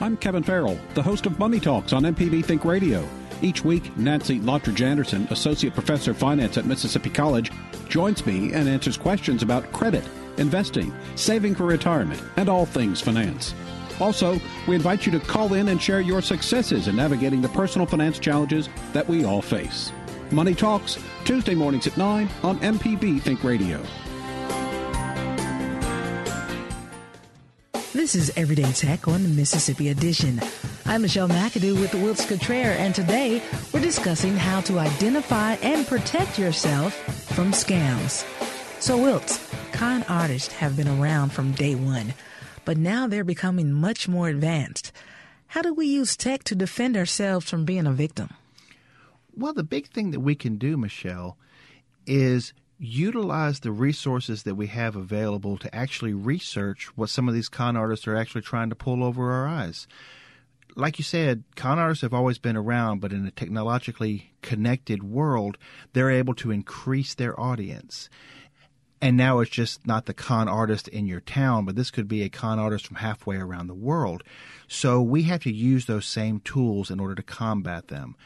I'm 0.00 0.16
Kevin 0.16 0.44
Farrell, 0.44 0.78
the 0.94 1.02
host 1.02 1.26
of 1.26 1.38
Money 1.40 1.58
Talks 1.58 1.92
on 1.92 2.04
MPB 2.04 2.44
Think 2.44 2.64
Radio. 2.64 3.06
Each 3.42 3.64
week, 3.64 3.96
Nancy 3.98 4.38
Lottridge 4.38 4.80
Anderson, 4.80 5.26
Associate 5.30 5.74
Professor 5.74 6.12
of 6.12 6.18
Finance 6.18 6.56
at 6.56 6.66
Mississippi 6.66 7.10
College, 7.10 7.50
joins 7.88 8.24
me 8.24 8.52
and 8.52 8.68
answers 8.68 8.96
questions 8.96 9.42
about 9.42 9.70
credit, 9.72 10.04
investing, 10.36 10.94
saving 11.16 11.56
for 11.56 11.64
retirement, 11.64 12.22
and 12.36 12.48
all 12.48 12.64
things 12.64 13.00
finance. 13.00 13.52
Also, 14.00 14.38
we 14.68 14.74
invite 14.74 15.06
you 15.06 15.12
to 15.12 15.20
call 15.20 15.54
in 15.54 15.68
and 15.68 15.80
share 15.80 16.00
your 16.00 16.20
successes 16.20 16.88
in 16.88 16.96
navigating 16.96 17.40
the 17.40 17.48
personal 17.48 17.86
finance 17.86 18.18
challenges 18.18 18.68
that 18.92 19.08
we 19.08 19.24
all 19.24 19.40
face. 19.42 19.92
Money 20.30 20.54
Talks, 20.54 20.98
Tuesday 21.24 21.54
mornings 21.54 21.86
at 21.86 21.96
9 21.96 22.28
on 22.42 22.58
MPB 22.58 23.20
Think 23.22 23.44
Radio. 23.44 23.82
This 27.92 28.14
is 28.14 28.32
Everyday 28.36 28.70
Tech 28.72 29.08
on 29.08 29.22
the 29.22 29.28
Mississippi 29.28 29.88
Edition. 29.88 30.40
I'm 30.84 31.02
Michelle 31.02 31.28
McAdoo 31.28 31.80
with 31.80 31.94
Wilts 31.94 32.24
Cottrell, 32.26 32.76
and 32.78 32.94
today 32.94 33.42
we're 33.72 33.80
discussing 33.80 34.36
how 34.36 34.60
to 34.62 34.78
identify 34.78 35.54
and 35.54 35.86
protect 35.86 36.38
yourself 36.38 36.94
from 37.34 37.52
scams. 37.52 38.24
So, 38.80 38.98
Wilts, 38.98 39.50
con 39.72 40.04
artists 40.08 40.52
have 40.52 40.76
been 40.76 40.88
around 40.88 41.30
from 41.32 41.52
day 41.52 41.74
one 41.74 42.12
but 42.66 42.76
now 42.76 43.06
they're 43.06 43.24
becoming 43.24 43.72
much 43.72 44.08
more 44.08 44.28
advanced. 44.28 44.92
How 45.46 45.62
do 45.62 45.72
we 45.72 45.86
use 45.86 46.16
tech 46.16 46.44
to 46.44 46.54
defend 46.54 46.96
ourselves 46.96 47.48
from 47.48 47.64
being 47.64 47.86
a 47.86 47.92
victim? 47.92 48.34
Well, 49.34 49.54
the 49.54 49.62
big 49.62 49.88
thing 49.88 50.10
that 50.10 50.20
we 50.20 50.34
can 50.34 50.58
do, 50.58 50.76
Michelle, 50.76 51.38
is 52.06 52.52
utilize 52.78 53.60
the 53.60 53.72
resources 53.72 54.42
that 54.42 54.56
we 54.56 54.66
have 54.66 54.96
available 54.96 55.56
to 55.58 55.74
actually 55.74 56.12
research 56.12 56.86
what 56.96 57.08
some 57.08 57.28
of 57.28 57.34
these 57.34 57.48
con 57.48 57.76
artists 57.76 58.06
are 58.06 58.16
actually 58.16 58.42
trying 58.42 58.68
to 58.68 58.76
pull 58.76 59.02
over 59.02 59.30
our 59.30 59.46
eyes. 59.46 59.86
Like 60.74 60.98
you 60.98 61.04
said, 61.04 61.44
con 61.54 61.78
artists 61.78 62.02
have 62.02 62.12
always 62.12 62.38
been 62.38 62.56
around, 62.56 63.00
but 63.00 63.12
in 63.12 63.24
a 63.24 63.30
technologically 63.30 64.32
connected 64.42 65.02
world, 65.02 65.56
they're 65.92 66.10
able 66.10 66.34
to 66.34 66.50
increase 66.50 67.14
their 67.14 67.38
audience. 67.38 68.10
And 69.00 69.16
now 69.16 69.40
it's 69.40 69.50
just 69.50 69.86
not 69.86 70.06
the 70.06 70.14
con 70.14 70.48
artist 70.48 70.88
in 70.88 71.06
your 71.06 71.20
town, 71.20 71.66
but 71.66 71.76
this 71.76 71.90
could 71.90 72.08
be 72.08 72.22
a 72.22 72.30
con 72.30 72.58
artist 72.58 72.86
from 72.86 72.96
halfway 72.96 73.36
around 73.36 73.66
the 73.66 73.74
world. 73.74 74.22
So 74.68 75.02
we 75.02 75.24
have 75.24 75.42
to 75.42 75.52
use 75.52 75.84
those 75.84 76.06
same 76.06 76.40
tools 76.40 76.90
in 76.90 76.98
order 76.98 77.14
to 77.14 77.22
combat 77.22 77.88
them. 77.88 78.16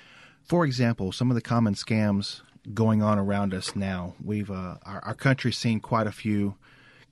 For 0.44 0.64
example, 0.64 1.12
some 1.12 1.30
of 1.30 1.34
the 1.34 1.40
common 1.40 1.74
scams 1.74 2.42
going 2.74 3.02
on 3.02 3.18
around 3.18 3.54
us 3.54 3.74
now. 3.74 4.14
We've 4.22 4.50
uh, 4.50 4.76
our, 4.84 5.04
our 5.04 5.14
country's 5.14 5.58
seen 5.58 5.80
quite 5.80 6.06
a 6.06 6.12
few 6.12 6.56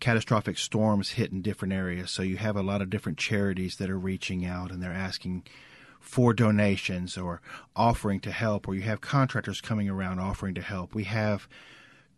catastrophic 0.00 0.58
storms 0.58 1.10
hit 1.10 1.32
in 1.32 1.42
different 1.42 1.74
areas. 1.74 2.10
So 2.10 2.22
you 2.22 2.36
have 2.36 2.56
a 2.56 2.62
lot 2.62 2.82
of 2.82 2.90
different 2.90 3.18
charities 3.18 3.76
that 3.76 3.90
are 3.90 3.98
reaching 3.98 4.44
out 4.44 4.70
and 4.70 4.82
they're 4.82 4.92
asking 4.92 5.44
for 6.00 6.32
donations 6.32 7.18
or 7.18 7.40
offering 7.74 8.20
to 8.20 8.30
help, 8.30 8.68
or 8.68 8.74
you 8.74 8.82
have 8.82 9.00
contractors 9.00 9.60
coming 9.60 9.88
around 9.88 10.20
offering 10.20 10.54
to 10.54 10.62
help. 10.62 10.94
We 10.94 11.04
have 11.04 11.48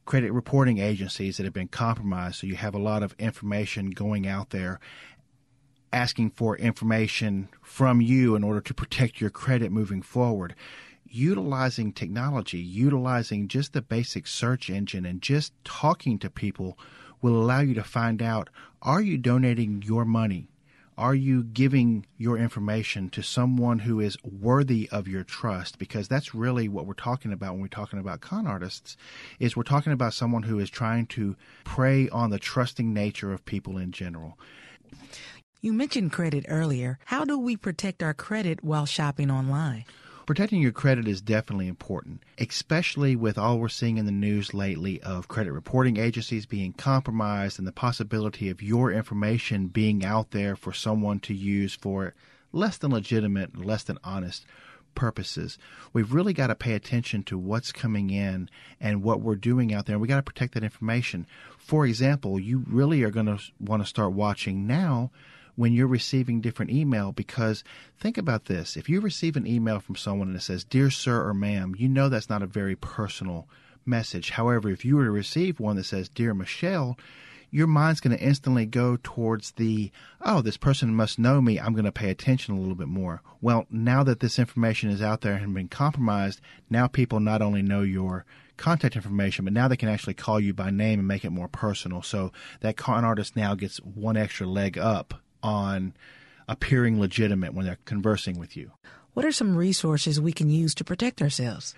credit 0.04 0.32
reporting 0.32 0.78
agencies 0.78 1.36
that 1.36 1.44
have 1.44 1.52
been 1.52 1.68
compromised, 1.68 2.36
so 2.36 2.46
you 2.46 2.56
have 2.56 2.74
a 2.74 2.78
lot 2.78 3.02
of 3.02 3.14
information 3.18 3.90
going 3.90 4.26
out 4.26 4.50
there 4.50 4.80
asking 5.92 6.30
for 6.30 6.56
information 6.56 7.48
from 7.62 8.00
you 8.00 8.36
in 8.36 8.44
order 8.44 8.60
to 8.60 8.74
protect 8.74 9.20
your 9.20 9.30
credit 9.30 9.72
moving 9.72 10.02
forward. 10.02 10.54
Utilizing 11.08 11.92
technology, 11.92 12.58
utilizing 12.58 13.48
just 13.48 13.72
the 13.72 13.82
basic 13.82 14.26
search 14.26 14.70
engine, 14.70 15.04
and 15.04 15.20
just 15.20 15.52
talking 15.64 16.18
to 16.20 16.30
people 16.30 16.78
will 17.20 17.36
allow 17.36 17.60
you 17.60 17.74
to 17.74 17.82
find 17.82 18.22
out 18.22 18.48
are 18.82 19.00
you 19.00 19.18
donating 19.18 19.82
your 19.84 20.04
money? 20.04 20.49
Are 21.00 21.14
you 21.14 21.44
giving 21.44 22.04
your 22.18 22.36
information 22.36 23.08
to 23.08 23.22
someone 23.22 23.78
who 23.78 24.00
is 24.00 24.18
worthy 24.22 24.86
of 24.92 25.08
your 25.08 25.24
trust? 25.24 25.78
Because 25.78 26.08
that's 26.08 26.34
really 26.34 26.68
what 26.68 26.84
we're 26.84 26.92
talking 26.92 27.32
about 27.32 27.52
when 27.52 27.62
we're 27.62 27.68
talking 27.68 27.98
about 27.98 28.20
con 28.20 28.46
artists 28.46 28.98
is 29.38 29.56
we're 29.56 29.62
talking 29.62 29.94
about 29.94 30.12
someone 30.12 30.42
who 30.42 30.58
is 30.58 30.68
trying 30.68 31.06
to 31.06 31.36
prey 31.64 32.10
on 32.10 32.28
the 32.28 32.38
trusting 32.38 32.92
nature 32.92 33.32
of 33.32 33.46
people 33.46 33.78
in 33.78 33.92
general. 33.92 34.38
You 35.62 35.72
mentioned 35.72 36.12
credit 36.12 36.44
earlier. 36.48 36.98
How 37.06 37.24
do 37.24 37.38
we 37.38 37.56
protect 37.56 38.02
our 38.02 38.12
credit 38.12 38.62
while 38.62 38.84
shopping 38.84 39.30
online? 39.30 39.86
Protecting 40.30 40.62
your 40.62 40.70
credit 40.70 41.08
is 41.08 41.20
definitely 41.20 41.66
important, 41.66 42.22
especially 42.38 43.16
with 43.16 43.36
all 43.36 43.58
we're 43.58 43.68
seeing 43.68 43.98
in 43.98 44.06
the 44.06 44.12
news 44.12 44.54
lately 44.54 45.02
of 45.02 45.26
credit 45.26 45.50
reporting 45.50 45.96
agencies 45.96 46.46
being 46.46 46.72
compromised 46.72 47.58
and 47.58 47.66
the 47.66 47.72
possibility 47.72 48.48
of 48.48 48.62
your 48.62 48.92
information 48.92 49.66
being 49.66 50.04
out 50.04 50.30
there 50.30 50.54
for 50.54 50.72
someone 50.72 51.18
to 51.18 51.34
use 51.34 51.74
for 51.74 52.14
less 52.52 52.78
than 52.78 52.92
legitimate, 52.92 53.56
less 53.56 53.82
than 53.82 53.98
honest 54.04 54.46
purposes. 54.94 55.58
We've 55.92 56.14
really 56.14 56.32
got 56.32 56.46
to 56.46 56.54
pay 56.54 56.74
attention 56.74 57.24
to 57.24 57.36
what's 57.36 57.72
coming 57.72 58.10
in 58.10 58.48
and 58.80 59.02
what 59.02 59.20
we're 59.20 59.34
doing 59.34 59.74
out 59.74 59.86
there. 59.86 59.98
We 59.98 60.06
got 60.06 60.14
to 60.14 60.22
protect 60.22 60.54
that 60.54 60.62
information. 60.62 61.26
For 61.58 61.84
example, 61.84 62.38
you 62.38 62.62
really 62.68 63.02
are 63.02 63.10
going 63.10 63.26
to 63.26 63.40
want 63.58 63.82
to 63.82 63.88
start 63.88 64.12
watching 64.12 64.64
now 64.64 65.10
when 65.56 65.72
you're 65.72 65.86
receiving 65.86 66.40
different 66.40 66.70
email 66.70 67.12
because 67.12 67.64
think 67.98 68.18
about 68.18 68.46
this. 68.46 68.76
If 68.76 68.88
you 68.88 69.00
receive 69.00 69.36
an 69.36 69.46
email 69.46 69.80
from 69.80 69.96
someone 69.96 70.28
and 70.28 70.36
it 70.36 70.42
says 70.42 70.64
dear 70.64 70.90
sir 70.90 71.26
or 71.26 71.34
ma'am 71.34 71.74
you 71.78 71.88
know 71.88 72.08
that's 72.08 72.30
not 72.30 72.42
a 72.42 72.46
very 72.46 72.76
personal 72.76 73.48
message. 73.84 74.30
However 74.30 74.70
if 74.70 74.84
you 74.84 74.96
were 74.96 75.04
to 75.04 75.10
receive 75.10 75.60
one 75.60 75.76
that 75.76 75.84
says 75.84 76.08
dear 76.08 76.34
michelle 76.34 76.98
your 77.52 77.66
mind's 77.66 78.00
going 78.00 78.16
to 78.16 78.24
instantly 78.24 78.64
go 78.64 78.96
towards 79.02 79.52
the 79.52 79.90
oh 80.20 80.40
this 80.40 80.56
person 80.56 80.94
must 80.94 81.18
know 81.18 81.40
me. 81.40 81.58
I'm 81.58 81.72
going 81.72 81.84
to 81.84 81.92
pay 81.92 82.10
attention 82.10 82.54
a 82.54 82.60
little 82.60 82.74
bit 82.74 82.88
more. 82.88 83.22
Well 83.40 83.66
now 83.70 84.02
that 84.04 84.20
this 84.20 84.38
information 84.38 84.90
is 84.90 85.02
out 85.02 85.20
there 85.20 85.34
and 85.34 85.54
been 85.54 85.68
compromised 85.68 86.40
now 86.68 86.86
people 86.86 87.20
not 87.20 87.42
only 87.42 87.62
know 87.62 87.82
your 87.82 88.24
contact 88.60 88.94
information, 88.94 89.44
but 89.44 89.54
now 89.54 89.66
they 89.66 89.76
can 89.76 89.88
actually 89.88 90.14
call 90.14 90.38
you 90.38 90.52
by 90.52 90.70
name 90.70 90.98
and 91.00 91.08
make 91.08 91.24
it 91.24 91.30
more 91.30 91.48
personal. 91.48 92.02
So 92.02 92.30
that 92.60 92.76
con 92.76 93.04
artist 93.04 93.34
now 93.34 93.54
gets 93.54 93.78
one 93.78 94.16
extra 94.16 94.46
leg 94.46 94.78
up 94.78 95.14
on 95.42 95.94
appearing 96.48 97.00
legitimate 97.00 97.54
when 97.54 97.66
they're 97.66 97.78
conversing 97.84 98.38
with 98.38 98.56
you. 98.56 98.72
What 99.14 99.24
are 99.24 99.32
some 99.32 99.56
resources 99.56 100.20
we 100.20 100.32
can 100.32 100.50
use 100.50 100.74
to 100.76 100.84
protect 100.84 101.22
ourselves? 101.22 101.74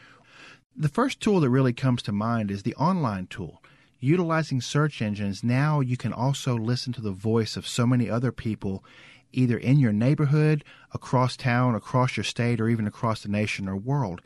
The 0.76 0.88
first 0.88 1.20
tool 1.20 1.40
that 1.40 1.50
really 1.50 1.72
comes 1.72 2.02
to 2.02 2.12
mind 2.12 2.50
is 2.50 2.62
the 2.62 2.74
online 2.76 3.26
tool. 3.26 3.62
Utilizing 4.00 4.60
search 4.60 5.00
engines, 5.00 5.44
now 5.44 5.80
you 5.80 5.96
can 5.96 6.12
also 6.12 6.56
listen 6.56 6.92
to 6.94 7.00
the 7.00 7.12
voice 7.12 7.56
of 7.56 7.68
so 7.68 7.86
many 7.86 8.10
other 8.10 8.32
people, 8.32 8.84
either 9.32 9.56
in 9.56 9.78
your 9.78 9.92
neighborhood, 9.92 10.64
across 10.92 11.36
town, 11.36 11.74
across 11.74 12.16
your 12.16 12.24
state, 12.24 12.60
or 12.60 12.68
even 12.68 12.86
across 12.86 13.22
the 13.22 13.28
nation 13.28 13.68
or 13.68 13.76
world. 13.76 14.20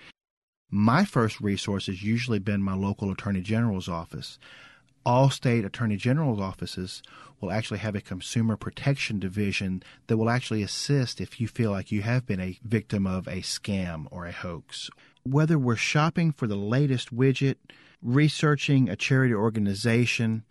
My 0.71 1.05
first 1.05 1.41
resource 1.41 1.87
has 1.87 2.03
usually 2.03 2.39
been 2.39 2.63
my 2.63 2.75
local 2.75 3.11
attorney 3.11 3.41
general's 3.41 3.89
office 3.89 4.39
all 5.07 5.31
state 5.31 5.65
attorney 5.65 5.97
general's 5.97 6.41
offices 6.41 7.01
will 7.41 7.53
actually 7.53 7.79
have 7.79 7.95
a 7.95 8.01
consumer 8.01 8.57
protection 8.57 9.21
division 9.21 9.81
that 10.09 10.17
will 10.17 10.29
actually 10.29 10.65
assist 10.65 11.21
if 11.21 11.41
you 11.41 11.47
feel 11.47 11.71
like 11.71 11.93
you 11.93 12.03
have 12.03 12.27
been 12.27 12.41
a 12.41 12.59
victim 12.65 13.07
of 13.07 13.29
a 13.29 13.41
scam 13.41 14.07
or 14.11 14.27
a 14.27 14.33
hoax. 14.33 14.91
Whether 15.23 15.59
we're 15.59 15.77
shopping 15.77 16.33
for 16.33 16.49
the 16.49 16.57
latest 16.57 17.15
widget, 17.15 17.57
researching 18.03 18.89
a 18.89 18.97
charity 18.97 19.33
organization, 19.33 20.43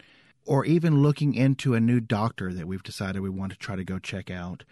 or 0.45 0.63
even 0.63 1.01
looking 1.01 1.33
into 1.33 1.73
a 1.73 1.81
new 1.81 1.99
doctor 1.99 2.53
that 2.53 2.67
we've 2.67 2.83
decided 2.83 3.21
we 3.21 3.29
want 3.29 3.51
to 3.51 3.57
try 3.57 3.75
to 3.75 3.83
go 3.83 3.99
check 3.99 4.31
out, 4.31 4.63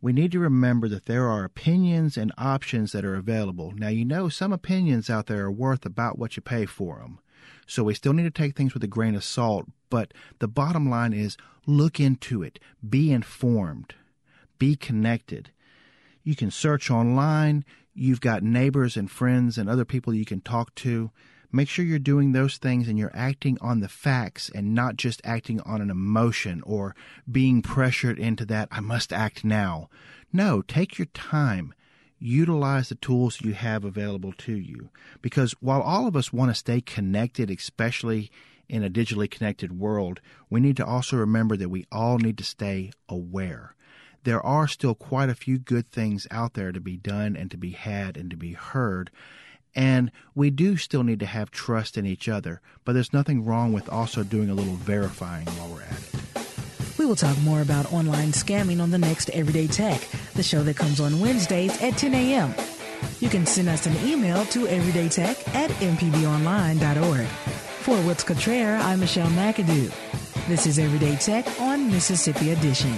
we 0.00 0.12
need 0.12 0.32
to 0.32 0.38
remember 0.40 0.88
that 0.88 1.06
there 1.06 1.28
are 1.28 1.44
opinions 1.44 2.16
and 2.16 2.32
options 2.38 2.92
that 2.92 3.04
are 3.04 3.14
available. 3.14 3.72
Now, 3.76 3.88
you 3.88 4.04
know, 4.04 4.28
some 4.28 4.52
opinions 4.52 5.08
out 5.08 5.26
there 5.26 5.44
are 5.44 5.52
worth 5.52 5.84
about 5.84 6.18
what 6.18 6.36
you 6.36 6.42
pay 6.42 6.66
for 6.66 6.98
them. 6.98 7.20
So 7.66 7.84
we 7.84 7.94
still 7.94 8.12
need 8.12 8.24
to 8.24 8.30
take 8.30 8.56
things 8.56 8.74
with 8.74 8.84
a 8.84 8.88
grain 8.88 9.14
of 9.14 9.24
salt, 9.24 9.66
but 9.90 10.12
the 10.38 10.48
bottom 10.48 10.88
line 10.88 11.12
is 11.12 11.36
look 11.66 12.00
into 12.00 12.42
it, 12.42 12.58
be 12.88 13.12
informed, 13.12 13.94
be 14.58 14.76
connected. 14.76 15.50
You 16.22 16.34
can 16.34 16.50
search 16.50 16.90
online, 16.90 17.64
you've 17.94 18.20
got 18.20 18.42
neighbors 18.42 18.96
and 18.96 19.10
friends 19.10 19.58
and 19.58 19.68
other 19.68 19.84
people 19.84 20.14
you 20.14 20.24
can 20.24 20.40
talk 20.40 20.74
to. 20.76 21.10
Make 21.50 21.68
sure 21.68 21.84
you're 21.84 21.98
doing 21.98 22.32
those 22.32 22.58
things 22.58 22.88
and 22.88 22.98
you're 22.98 23.14
acting 23.14 23.56
on 23.60 23.80
the 23.80 23.88
facts 23.88 24.50
and 24.54 24.74
not 24.74 24.96
just 24.96 25.22
acting 25.24 25.60
on 25.62 25.80
an 25.80 25.90
emotion 25.90 26.62
or 26.66 26.94
being 27.30 27.62
pressured 27.62 28.18
into 28.18 28.44
that, 28.46 28.68
I 28.70 28.80
must 28.80 29.12
act 29.12 29.44
now. 29.44 29.88
No, 30.30 30.60
take 30.60 30.98
your 30.98 31.06
time 31.06 31.72
utilize 32.18 32.88
the 32.88 32.94
tools 32.94 33.40
you 33.40 33.54
have 33.54 33.84
available 33.84 34.32
to 34.38 34.52
you. 34.52 34.90
Because 35.22 35.52
while 35.60 35.82
all 35.82 36.06
of 36.06 36.16
us 36.16 36.32
want 36.32 36.50
to 36.50 36.54
stay 36.54 36.80
connected, 36.80 37.50
especially 37.50 38.30
in 38.68 38.84
a 38.84 38.90
digitally 38.90 39.30
connected 39.30 39.78
world, 39.78 40.20
we 40.50 40.60
need 40.60 40.76
to 40.76 40.86
also 40.86 41.16
remember 41.16 41.56
that 41.56 41.70
we 41.70 41.86
all 41.90 42.18
need 42.18 42.38
to 42.38 42.44
stay 42.44 42.90
aware. 43.08 43.74
There 44.24 44.44
are 44.44 44.68
still 44.68 44.94
quite 44.94 45.30
a 45.30 45.34
few 45.34 45.58
good 45.58 45.86
things 45.86 46.26
out 46.30 46.54
there 46.54 46.72
to 46.72 46.80
be 46.80 46.96
done 46.96 47.36
and 47.36 47.50
to 47.50 47.56
be 47.56 47.70
had 47.70 48.16
and 48.16 48.30
to 48.30 48.36
be 48.36 48.52
heard. 48.52 49.10
And 49.74 50.10
we 50.34 50.50
do 50.50 50.76
still 50.76 51.04
need 51.04 51.20
to 51.20 51.26
have 51.26 51.50
trust 51.50 51.96
in 51.96 52.04
each 52.04 52.28
other, 52.28 52.60
but 52.84 52.92
there's 52.92 53.12
nothing 53.12 53.44
wrong 53.44 53.72
with 53.72 53.88
also 53.88 54.24
doing 54.24 54.50
a 54.50 54.54
little 54.54 54.74
verifying 54.74 55.46
while 55.46 55.68
we're 55.68 55.82
at 55.82 55.92
it. 55.92 56.47
Will 57.08 57.16
talk 57.16 57.38
more 57.38 57.62
about 57.62 57.90
online 57.90 58.32
scamming 58.32 58.82
on 58.82 58.90
the 58.90 58.98
next 58.98 59.30
Everyday 59.30 59.66
Tech, 59.66 59.98
the 60.34 60.42
show 60.42 60.62
that 60.64 60.76
comes 60.76 61.00
on 61.00 61.20
Wednesdays 61.20 61.80
at 61.80 61.96
10 61.96 62.12
a.m. 62.12 62.54
You 63.20 63.30
can 63.30 63.46
send 63.46 63.70
us 63.70 63.86
an 63.86 63.96
email 64.06 64.44
to 64.44 64.66
everydaytech 64.66 65.54
at 65.54 65.70
mpbonline.org. 65.70 67.26
For 67.26 67.96
Wilts 68.02 68.24
Cottrell, 68.24 68.82
I'm 68.82 69.00
Michelle 69.00 69.28
McAdoo. 69.28 69.90
This 70.48 70.66
is 70.66 70.78
Everyday 70.78 71.16
Tech 71.16 71.46
on 71.62 71.90
Mississippi 71.90 72.50
Edition. 72.50 72.94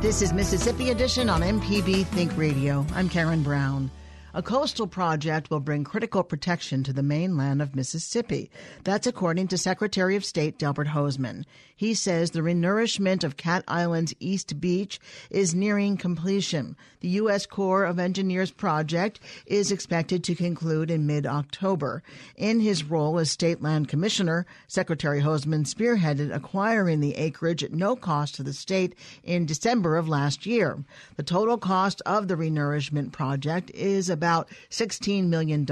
This 0.00 0.22
is 0.22 0.32
Mississippi 0.32 0.88
Edition 0.88 1.28
on 1.28 1.42
MPB 1.42 2.06
Think 2.06 2.34
Radio. 2.38 2.86
I'm 2.94 3.10
Karen 3.10 3.42
Brown. 3.42 3.90
A 4.36 4.42
coastal 4.42 4.86
project 4.86 5.48
will 5.48 5.60
bring 5.60 5.82
critical 5.82 6.22
protection 6.22 6.82
to 6.82 6.92
the 6.92 7.02
mainland 7.02 7.62
of 7.62 7.74
Mississippi. 7.74 8.50
That's 8.84 9.06
according 9.06 9.48
to 9.48 9.56
Secretary 9.56 10.14
of 10.14 10.26
State 10.26 10.58
Delbert 10.58 10.88
Hosemann. 10.88 11.46
He 11.74 11.94
says 11.94 12.30
the 12.30 12.40
renourishment 12.40 13.24
of 13.24 13.38
Cat 13.38 13.64
Island's 13.66 14.12
East 14.20 14.60
Beach 14.60 15.00
is 15.30 15.54
nearing 15.54 15.96
completion. 15.96 16.76
The 17.00 17.08
U.S. 17.08 17.46
Corps 17.46 17.84
of 17.84 17.98
Engineers 17.98 18.50
project 18.50 19.20
is 19.46 19.72
expected 19.72 20.22
to 20.24 20.34
conclude 20.34 20.90
in 20.90 21.06
mid 21.06 21.24
October. 21.24 22.02
In 22.36 22.60
his 22.60 22.84
role 22.84 23.18
as 23.18 23.30
State 23.30 23.62
Land 23.62 23.88
Commissioner, 23.88 24.44
Secretary 24.66 25.22
Hosemann 25.22 25.64
spearheaded 25.64 26.34
acquiring 26.34 27.00
the 27.00 27.16
acreage 27.16 27.64
at 27.64 27.72
no 27.72 27.96
cost 27.96 28.34
to 28.34 28.42
the 28.42 28.52
state 28.52 28.94
in 29.22 29.46
December 29.46 29.96
of 29.96 30.10
last 30.10 30.44
year. 30.44 30.84
The 31.16 31.22
total 31.22 31.56
cost 31.56 32.02
of 32.04 32.28
the 32.28 32.36
renourishment 32.36 33.12
project 33.12 33.70
is 33.70 34.10
about 34.10 34.25
$16 34.26 35.28
million. 35.28 35.66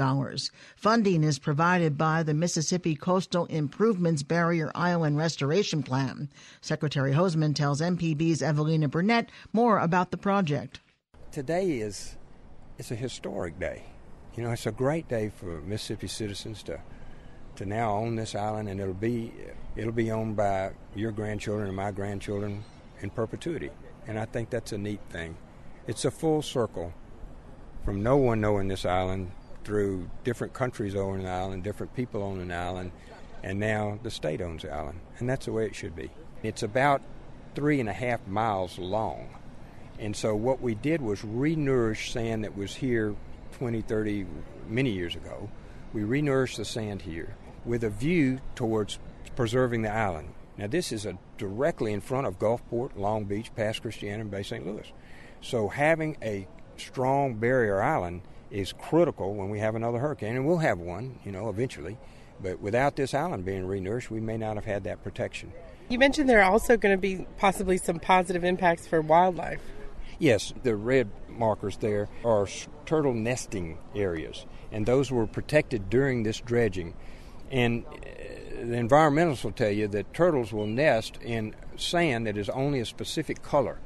Funding 0.75 1.23
is 1.23 1.39
provided 1.39 1.97
by 1.97 2.23
the 2.23 2.33
Mississippi 2.33 2.95
Coastal 2.95 3.45
Improvements 3.47 4.23
Barrier 4.23 4.71
Island 4.75 5.17
Restoration 5.17 5.83
Plan. 5.83 6.29
Secretary 6.61 7.13
Hosemann 7.13 7.55
tells 7.55 7.81
MPB's 7.81 8.41
Evelina 8.41 8.87
Burnett 8.87 9.29
more 9.53 9.79
about 9.79 10.11
the 10.11 10.17
project. 10.17 10.79
Today 11.31 11.79
is 11.79 12.15
it's 12.77 12.91
a 12.91 12.95
historic 12.95 13.59
day. 13.59 13.83
You 14.35 14.43
know, 14.43 14.51
it's 14.51 14.65
a 14.65 14.71
great 14.71 15.07
day 15.07 15.31
for 15.35 15.61
Mississippi 15.61 16.07
citizens 16.07 16.63
to 16.63 16.79
to 17.55 17.65
now 17.65 17.91
own 17.91 18.15
this 18.15 18.35
island, 18.35 18.69
and 18.69 18.79
it'll 18.79 18.93
be 18.93 19.31
it'll 19.75 19.91
be 19.91 20.11
owned 20.11 20.35
by 20.35 20.71
your 20.95 21.11
grandchildren 21.11 21.67
and 21.67 21.75
my 21.75 21.91
grandchildren 21.91 22.63
in 23.01 23.09
perpetuity. 23.09 23.69
And 24.07 24.19
I 24.19 24.25
think 24.25 24.49
that's 24.49 24.71
a 24.71 24.77
neat 24.77 24.99
thing. 25.09 25.37
It's 25.87 26.05
a 26.05 26.11
full 26.11 26.41
circle 26.41 26.93
from 27.85 28.01
no 28.01 28.17
one 28.17 28.41
knowing 28.41 28.67
this 28.67 28.83
island 28.83 29.31
through 29.63 30.09
different 30.23 30.53
countries 30.53 30.95
owning 30.95 31.23
the 31.23 31.31
island, 31.31 31.63
different 31.63 31.95
people 31.95 32.23
owning 32.23 32.47
the 32.47 32.55
island, 32.55 32.91
and 33.43 33.59
now 33.59 33.99
the 34.01 34.11
state 34.11 34.41
owns 34.41 34.63
the 34.63 34.73
island, 34.73 34.99
and 35.19 35.29
that's 35.29 35.45
the 35.45 35.51
way 35.51 35.65
it 35.65 35.75
should 35.75 35.95
be. 35.95 36.09
It's 36.43 36.63
about 36.63 37.01
three 37.53 37.79
and 37.79 37.87
a 37.87 37.93
half 37.93 38.25
miles 38.27 38.77
long. 38.79 39.29
And 39.99 40.15
so 40.15 40.35
what 40.35 40.61
we 40.61 40.75
did 40.75 41.01
was 41.01 41.23
re-nourish 41.23 42.11
sand 42.11 42.43
that 42.43 42.57
was 42.57 42.75
here 42.75 43.15
20, 43.53 43.81
30, 43.81 44.25
many 44.67 44.91
years 44.91 45.15
ago. 45.15 45.49
We 45.93 46.03
re-nourished 46.03 46.57
the 46.57 46.65
sand 46.65 47.03
here 47.03 47.35
with 47.63 47.83
a 47.83 47.89
view 47.89 48.39
towards 48.55 48.99
preserving 49.35 49.83
the 49.83 49.91
island. 49.91 50.33
Now 50.57 50.67
this 50.67 50.91
is 50.91 51.05
a, 51.05 51.17
directly 51.37 51.93
in 51.93 52.01
front 52.01 52.27
of 52.27 52.39
Gulfport, 52.39 52.97
Long 52.97 53.25
Beach, 53.25 53.53
Pass 53.55 53.79
Christian, 53.79 54.19
and 54.19 54.31
Bay 54.31 54.43
St. 54.43 54.65
Louis. 54.65 54.91
So 55.41 55.69
having 55.69 56.17
a 56.21 56.47
strong 56.77 57.35
barrier 57.35 57.81
island 57.81 58.21
is 58.51 58.73
critical 58.73 59.33
when 59.33 59.49
we 59.49 59.59
have 59.59 59.75
another 59.75 59.99
hurricane, 59.99 60.35
and 60.35 60.45
we'll 60.45 60.57
have 60.57 60.79
one, 60.79 61.19
you 61.25 61.31
know, 61.31 61.49
eventually. 61.49 61.97
But 62.41 62.59
without 62.59 62.95
this 62.95 63.13
island 63.13 63.45
being 63.45 63.63
renourished, 63.63 64.09
we 64.09 64.19
may 64.19 64.37
not 64.37 64.55
have 64.55 64.65
had 64.65 64.83
that 64.83 65.03
protection. 65.03 65.53
You 65.87 65.99
mentioned 65.99 66.29
there 66.29 66.41
are 66.41 66.51
also 66.51 66.77
going 66.77 66.95
to 66.95 67.01
be 67.01 67.27
possibly 67.37 67.77
some 67.77 67.99
positive 67.99 68.43
impacts 68.43 68.87
for 68.87 69.01
wildlife. 69.01 69.61
Yes, 70.17 70.53
the 70.63 70.75
red 70.75 71.09
markers 71.29 71.77
there 71.77 72.09
are 72.23 72.47
turtle 72.85 73.13
nesting 73.13 73.77
areas, 73.93 74.45
and 74.71 74.85
those 74.85 75.11
were 75.11 75.27
protected 75.27 75.89
during 75.89 76.23
this 76.23 76.39
dredging. 76.39 76.93
And 77.51 77.85
uh, 77.85 77.99
the 78.63 78.77
environmentalists 78.77 79.43
will 79.43 79.51
tell 79.51 79.69
you 79.69 79.87
that 79.89 80.13
turtles 80.13 80.53
will 80.53 80.67
nest 80.67 81.19
in 81.21 81.55
sand 81.77 82.27
that 82.27 82.37
is 82.37 82.49
only 82.49 82.79
a 82.79 82.85
specific 82.85 83.43
color. 83.43 83.77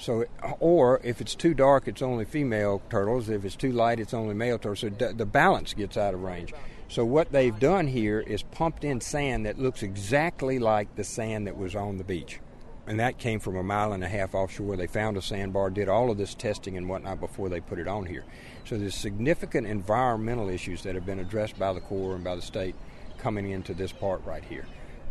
So, 0.00 0.24
or 0.60 0.98
if 1.04 1.20
it's 1.20 1.34
too 1.34 1.52
dark, 1.52 1.86
it's 1.86 2.00
only 2.00 2.24
female 2.24 2.80
turtles. 2.88 3.28
If 3.28 3.44
it's 3.44 3.54
too 3.54 3.70
light, 3.70 4.00
it's 4.00 4.14
only 4.14 4.34
male 4.34 4.58
turtles. 4.58 4.80
So 4.80 4.88
the 4.88 5.26
balance 5.26 5.74
gets 5.74 5.98
out 5.98 6.14
of 6.14 6.22
range. 6.22 6.54
So 6.88 7.04
what 7.04 7.32
they've 7.32 7.56
done 7.58 7.86
here 7.86 8.20
is 8.20 8.42
pumped 8.42 8.82
in 8.82 9.02
sand 9.02 9.44
that 9.44 9.58
looks 9.58 9.82
exactly 9.82 10.58
like 10.58 10.96
the 10.96 11.04
sand 11.04 11.46
that 11.46 11.56
was 11.56 11.76
on 11.76 11.98
the 11.98 12.04
beach. 12.04 12.40
And 12.86 12.98
that 12.98 13.18
came 13.18 13.40
from 13.40 13.56
a 13.56 13.62
mile 13.62 13.92
and 13.92 14.02
a 14.02 14.08
half 14.08 14.34
offshore. 14.34 14.74
They 14.76 14.86
found 14.86 15.18
a 15.18 15.22
sandbar, 15.22 15.68
did 15.68 15.88
all 15.88 16.10
of 16.10 16.16
this 16.16 16.34
testing 16.34 16.78
and 16.78 16.88
whatnot 16.88 17.20
before 17.20 17.50
they 17.50 17.60
put 17.60 17.78
it 17.78 17.86
on 17.86 18.06
here. 18.06 18.24
So 18.64 18.78
there's 18.78 18.94
significant 18.94 19.66
environmental 19.66 20.48
issues 20.48 20.82
that 20.82 20.94
have 20.94 21.04
been 21.04 21.20
addressed 21.20 21.58
by 21.58 21.74
the 21.74 21.80
Corps 21.80 22.14
and 22.14 22.24
by 22.24 22.36
the 22.36 22.42
state 22.42 22.74
coming 23.18 23.50
into 23.50 23.74
this 23.74 23.92
part 23.92 24.24
right 24.24 24.42
here. 24.42 24.64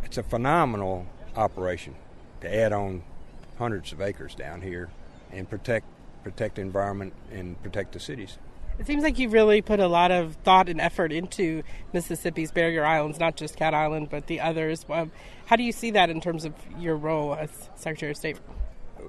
It's 0.04 0.17
a 0.17 0.23
phenomenal 0.23 1.06
operation 1.36 1.95
to 2.41 2.54
add 2.54 2.73
on 2.73 3.04
hundreds 3.60 3.91
of 3.91 4.02
acres 4.02 4.34
down 4.34 4.62
here 4.62 4.89
and 5.32 5.48
protect 5.50 5.86
protect 6.24 6.56
the 6.56 6.62
environment 6.62 7.13
and 7.32 7.62
protect 7.63 7.93
the 7.93 8.00
cities. 8.00 8.38
It 8.78 8.88
seems 8.88 9.04
like 9.04 9.19
you've 9.19 9.34
really 9.34 9.62
put 9.62 9.80
a 9.82 9.88
lot 9.88 10.10
of 10.10 10.36
thought 10.43 10.69
and 10.69 10.80
effort 10.80 11.12
into 11.12 11.63
Mississippi's 11.91 12.52
barrier 12.52 12.86
islands, 12.86 13.19
not 13.19 13.36
just 13.36 13.58
Cat 13.58 13.74
Island, 13.74 14.10
but 14.10 14.28
the 14.28 14.39
others. 14.39 14.86
Um, 14.89 15.12
how 15.48 15.58
do 15.58 15.63
you 15.63 15.74
see 15.74 15.91
that 15.91 16.10
in 16.10 16.22
terms 16.22 16.45
of 16.45 16.54
your 16.78 16.95
role 16.95 17.36
as 17.36 17.50
Secretary 17.76 18.12
of 18.12 18.17
State? 18.17 18.38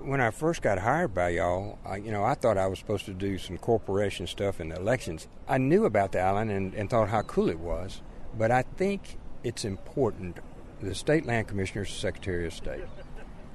When 0.03 0.21
I 0.21 0.31
first 0.31 0.63
got 0.63 0.79
hired 0.79 1.15
by 1.15 1.31
y'all, 1.31 1.79
I, 1.85 1.97
you 1.97 2.11
know, 2.11 2.25
I 2.25 2.35
thought 2.35 2.59
I 2.59 2.67
was 2.67 2.81
supposed 2.81 3.07
to 3.07 3.13
do 3.13 3.39
some 3.39 3.59
corporation 3.59 4.27
stuff 4.27 4.61
in 4.61 4.71
the 4.71 4.77
elections. 4.77 5.29
I 5.49 5.59
knew 5.59 5.85
about 5.85 6.13
the 6.13 6.21
island 6.21 6.51
and, 6.51 6.75
and 6.75 6.91
thought 6.91 7.09
how 7.09 7.23
cool 7.23 7.49
it 7.49 7.61
was, 7.61 8.03
but 8.37 8.51
I 8.51 8.63
think 8.63 9.19
it's 9.45 9.65
important. 9.65 10.39
The 10.81 10.95
state 10.95 11.27
land 11.27 11.47
commissioner 11.47 11.85
commissioners, 11.85 12.01
Secretary 12.01 12.47
of 12.47 12.55
State, 12.55 12.85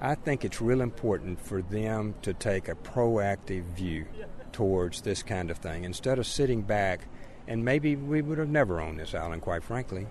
I 0.05 0.13
think 0.13 0.45
it's 0.45 0.61
real 0.61 0.81
important 0.81 1.41
for 1.41 1.63
them 1.63 2.13
to 2.21 2.31
take 2.31 2.69
a 2.69 2.75
proactive 2.75 3.63
view 3.75 4.05
towards 4.51 5.01
this 5.01 5.23
kind 5.23 5.49
of 5.49 5.57
thing. 5.57 5.83
Instead 5.83 6.19
of 6.19 6.27
sitting 6.27 6.61
back 6.61 7.07
and 7.47 7.65
maybe 7.65 7.95
we 7.95 8.21
would 8.21 8.37
have 8.37 8.49
never 8.49 8.79
owned 8.79 8.99
this 8.99 9.15
island 9.15 9.41
quite 9.41 9.63
frankly 9.63 10.05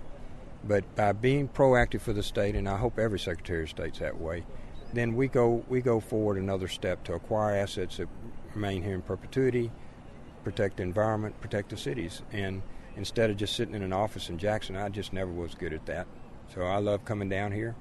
but 0.64 0.96
by 0.96 1.12
being 1.12 1.48
proactive 1.48 2.00
for 2.00 2.12
the 2.12 2.24
state 2.24 2.57
and 2.57 2.68
I 2.68 2.76
hope 2.76 2.98
every 2.98 3.20
secretary 3.20 3.62
of 3.62 3.68
state's 3.68 4.00
that 4.00 4.20
way 4.20 4.44
then 4.92 5.14
we 5.14 5.28
go 5.28 5.64
we 5.68 5.80
go 5.80 6.00
forward 6.00 6.38
another 6.38 6.66
step 6.66 7.04
to 7.04 7.14
acquire 7.14 7.54
assets 7.54 7.98
that 7.98 8.09
remain 8.52 8.83
here 8.83 8.94
in 8.94 9.02
perpetuity 9.02 9.70
protect 10.42 10.78
the 10.78 10.83
environment 10.83 11.40
protect 11.40 11.70
the 11.70 11.76
cities. 11.76 12.22
And 12.33 12.62
instead 12.96 13.30
of 13.30 13.37
just 13.37 13.54
sitting 13.54 13.76
in 13.76 13.83
an 13.85 13.92
office 13.92 14.28
in 14.28 14.38
Jackson 14.38 14.74
I 14.74 14.88
just 14.88 15.12
never 15.12 15.30
was 15.30 15.54
good 15.54 15.72
at 15.72 15.87
that. 15.87 16.09
So 16.52 16.62
I 16.62 16.78
love 16.78 17.04
coming 17.04 17.28
down 17.28 17.52
here 17.52 17.76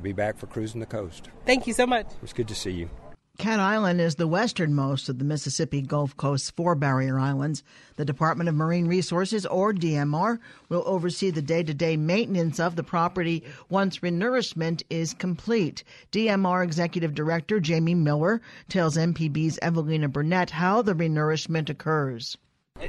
be 0.00 0.12
back 0.12 0.38
for 0.38 0.46
cruising 0.46 0.80
the 0.80 0.86
coast 0.86 1.28
thank 1.44 1.66
you 1.66 1.72
so 1.72 1.86
much 1.86 2.06
It 2.06 2.22
was 2.22 2.32
good 2.32 2.48
to 2.48 2.54
see 2.54 2.70
you 2.70 2.90
Cat 3.38 3.60
Island 3.60 3.98
is 4.00 4.16
the 4.16 4.28
westernmost 4.28 5.08
of 5.08 5.18
the 5.18 5.24
Mississippi 5.24 5.80
Gulf 5.80 6.16
Coast's 6.18 6.50
four 6.50 6.74
barrier 6.74 7.18
islands. 7.18 7.64
The 7.96 8.04
Department 8.04 8.48
of 8.48 8.54
Marine 8.54 8.86
Resources, 8.86 9.46
or 9.46 9.72
DMR, 9.72 10.38
will 10.68 10.82
oversee 10.86 11.30
the 11.30 11.40
day 11.40 11.62
to 11.62 11.72
day 11.72 11.96
maintenance 11.96 12.60
of 12.60 12.76
the 12.76 12.84
property 12.84 13.42
once 13.70 14.00
renourishment 14.00 14.82
is 14.90 15.14
complete. 15.14 15.82
DMR 16.12 16.62
Executive 16.62 17.14
Director 17.14 17.58
Jamie 17.58 17.94
Miller 17.94 18.42
tells 18.68 18.98
MPB's 18.98 19.58
Evelina 19.62 20.08
Burnett 20.08 20.50
how 20.50 20.82
the 20.82 20.94
renourishment 20.94 21.70
occurs 21.70 22.36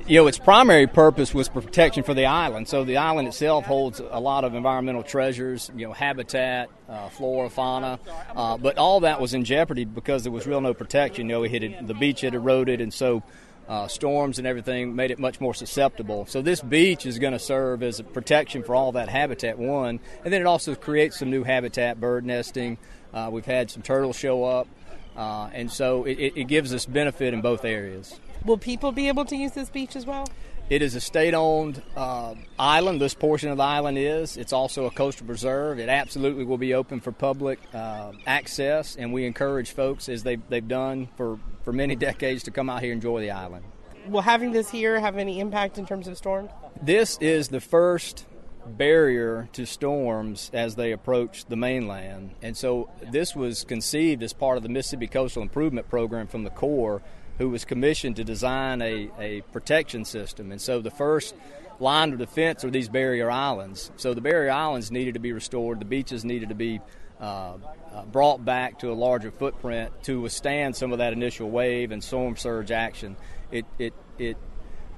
you 0.08 0.20
know, 0.20 0.28
its 0.28 0.38
primary 0.38 0.88
purpose 0.88 1.34
was 1.34 1.48
protection 1.48 2.04
for 2.04 2.14
the 2.14 2.26
island. 2.26 2.68
So 2.68 2.84
the 2.84 2.98
island 2.98 3.28
itself 3.28 3.66
holds 3.66 4.00
a 4.00 4.20
lot 4.20 4.44
of 4.44 4.54
environmental 4.54 5.04
treasures, 5.04 5.72
you 5.76 5.88
know, 5.88 5.94
habitat, 5.94 6.70
uh, 6.90 7.10
flora, 7.10 7.50
fauna, 7.50 8.00
uh, 8.36 8.58
but 8.58 8.78
all 8.78 9.02
that 9.02 9.22
was 9.22 9.34
in 9.34 9.46
jeopardy 9.46 9.86
because 9.86 10.24
there 10.24 10.32
was 10.32 10.46
real 10.46 10.62
no 10.62 10.74
protection. 10.74 11.30
You 11.30 11.36
know, 11.36 11.44
it 11.44 11.88
the 11.88 11.94
beach 11.94 12.22
had 12.22 12.34
eroded, 12.34 12.82
and 12.82 12.94
so 12.94 13.24
uh, 13.70 13.88
storms 13.88 14.40
and 14.40 14.48
everything 14.48 14.96
made 14.96 15.12
it 15.12 15.20
much 15.20 15.40
more 15.40 15.54
susceptible. 15.54 16.26
So 16.26 16.42
this 16.42 16.62
beach 16.62 17.06
is 17.06 17.18
going 17.18 17.34
to 17.34 17.40
serve 17.40 17.82
as 17.82 18.00
a 18.00 18.04
protection 18.04 18.64
for 18.64 18.76
all 18.76 18.92
that 18.94 19.08
habitat. 19.08 19.58
One, 19.58 20.00
and 20.24 20.34
then 20.34 20.42
it 20.42 20.46
also 20.46 20.76
creates 20.76 21.20
some 21.20 21.30
new 21.30 21.44
habitat, 21.44 22.00
bird 22.00 22.26
nesting. 22.26 22.78
Uh, 23.14 23.30
we've 23.32 23.46
had 23.46 23.72
some 23.72 23.84
turtles 23.84 24.18
show 24.18 24.44
up, 24.44 24.68
uh, 25.16 25.50
and 25.54 25.72
so 25.72 26.04
it, 26.04 26.34
it 26.36 26.48
gives 26.48 26.74
us 26.74 26.86
benefit 26.86 27.34
in 27.34 27.42
both 27.42 27.64
areas. 27.64 28.20
Will 28.46 28.58
people 28.58 28.92
be 28.92 29.08
able 29.08 29.26
to 29.26 29.36
use 29.36 29.54
this 29.54 29.70
beach 29.70 29.96
as 29.96 30.06
well? 30.06 30.28
It 30.70 30.82
is 30.82 30.96
a 30.96 31.02
state 31.02 31.34
owned 31.34 31.82
uh, 31.96 32.36
island. 32.58 33.02
This 33.02 33.14
portion 33.14 33.50
of 33.50 33.58
the 33.58 33.64
island 33.64 33.98
is. 33.98 34.38
It's 34.38 34.54
also 34.54 34.86
a 34.86 34.92
coastal 34.92 35.28
preserve. 35.28 35.80
It 35.80 35.90
absolutely 35.90 36.46
will 36.46 36.58
be 36.58 36.74
open 36.74 37.00
for 37.00 37.12
public 37.12 37.60
uh, 37.74 38.12
access, 38.26 38.96
and 38.96 39.14
we 39.14 39.26
encourage 39.26 39.72
folks, 39.72 40.10
as 40.10 40.24
they've, 40.24 40.42
they've 40.50 40.68
done 40.68 41.10
for, 41.16 41.40
for 41.64 41.74
many 41.74 41.96
decades, 42.10 42.44
to 42.44 42.52
come 42.52 42.70
out 42.70 42.82
here 42.82 42.92
and 42.92 43.00
enjoy 43.00 43.22
the 43.22 43.32
island. 43.32 43.66
Will 44.08 44.22
having 44.22 44.52
this 44.52 44.70
here 44.70 45.00
have 45.00 45.18
any 45.18 45.40
impact 45.40 45.78
in 45.78 45.86
terms 45.86 46.08
of 46.08 46.18
storms? 46.18 46.50
This 46.82 47.18
is 47.20 47.50
the 47.50 47.62
first 47.62 48.26
barrier 48.66 49.50
to 49.54 49.66
storms 49.66 50.50
as 50.54 50.76
they 50.76 50.92
approach 50.92 51.46
the 51.46 51.56
mainland. 51.56 52.32
And 52.42 52.56
so 52.56 52.90
this 53.12 53.36
was 53.36 53.64
conceived 53.64 54.24
as 54.24 54.34
part 54.34 54.58
of 54.58 54.64
the 54.64 54.70
Mississippi 54.70 55.08
Coastal 55.08 55.42
Improvement 55.42 55.90
Program 55.90 56.28
from 56.28 56.44
the 56.44 56.50
Corps 56.50 57.02
who 57.38 57.50
was 57.50 57.66
commissioned 57.66 58.16
to 58.18 58.24
design 58.24 58.82
a, 58.82 59.10
a 59.20 59.42
protection 59.52 60.06
system. 60.06 60.52
And 60.52 60.62
so 60.62 60.82
the 60.82 60.92
first 60.92 61.36
line 61.80 62.14
of 62.14 62.20
defense 62.20 62.64
are 62.64 62.70
these 62.70 62.90
barrier 62.90 63.30
islands. 63.30 63.92
So 63.98 64.14
the 64.14 64.22
barrier 64.22 64.52
islands 64.52 64.92
needed 64.92 65.16
to 65.16 65.20
be 65.20 65.34
restored, 65.34 65.80
the 65.80 65.86
beaches 65.86 66.24
needed 66.24 66.50
to 66.50 66.56
be 66.56 66.80
uh, 67.20 67.58
uh, 67.94 68.06
brought 68.06 68.44
back 68.44 68.80
to 68.80 68.92
a 68.92 68.94
larger 68.94 69.32
footprint 69.32 69.92
to 70.04 70.22
withstand 70.22 70.76
some 70.76 70.92
of 70.92 70.98
that 70.98 71.14
initial 71.14 71.50
wave 71.50 71.92
and 71.92 72.04
storm 72.04 72.36
surge 72.36 72.72
action. 72.72 73.16
It, 73.52 73.66
it, 73.78 73.94
it 74.18 74.38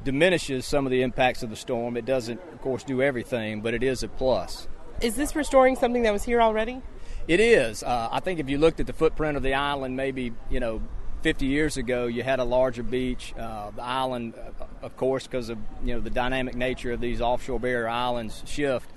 diminishes 0.04 0.65
some 0.65 0.86
of 0.86 0.91
the 0.91 1.02
impacts 1.02 1.43
of 1.43 1.50
the 1.50 1.56
storm. 1.56 1.98
It 1.98 2.06
doesn't, 2.06 2.39
of 2.54 2.62
course, 2.62 2.84
do 2.84 3.02
everything, 3.02 3.62
but 3.62 3.74
it 3.74 3.84
is 3.84 4.04
a 4.04 4.08
plus. 4.08 4.67
Is 5.02 5.15
this 5.15 5.36
restoring 5.36 5.76
something 5.76 6.04
that 6.04 6.13
was 6.13 6.24
here 6.24 6.41
already? 6.41 6.82
It 7.28 7.39
is. 7.39 7.84
Uh, 7.84 8.10
I 8.12 8.19
think 8.21 8.39
if 8.39 8.50
you 8.50 8.58
looked 8.58 8.80
at 8.80 8.88
the 8.88 8.93
footprint 8.93 9.36
of 9.36 9.43
the 9.43 9.56
island, 9.56 9.98
maybe 9.98 10.32
you 10.50 10.60
know 10.60 10.82
50 11.25 11.47
years 11.47 11.75
ago, 11.77 12.05
you 12.05 12.21
had 12.21 12.39
a 12.39 12.43
larger 12.43 12.83
beach. 12.83 13.33
Uh, 13.35 13.71
the 13.71 13.81
island, 13.81 14.35
of 14.83 14.95
course, 14.95 15.25
because 15.25 15.49
of 15.49 15.57
you 15.83 15.95
know 15.95 15.99
the 15.99 16.11
dynamic 16.11 16.53
nature 16.53 16.91
of 16.91 17.01
these 17.01 17.19
offshore 17.19 17.59
barrier 17.59 17.89
islands 17.89 18.43
shift, 18.45 18.88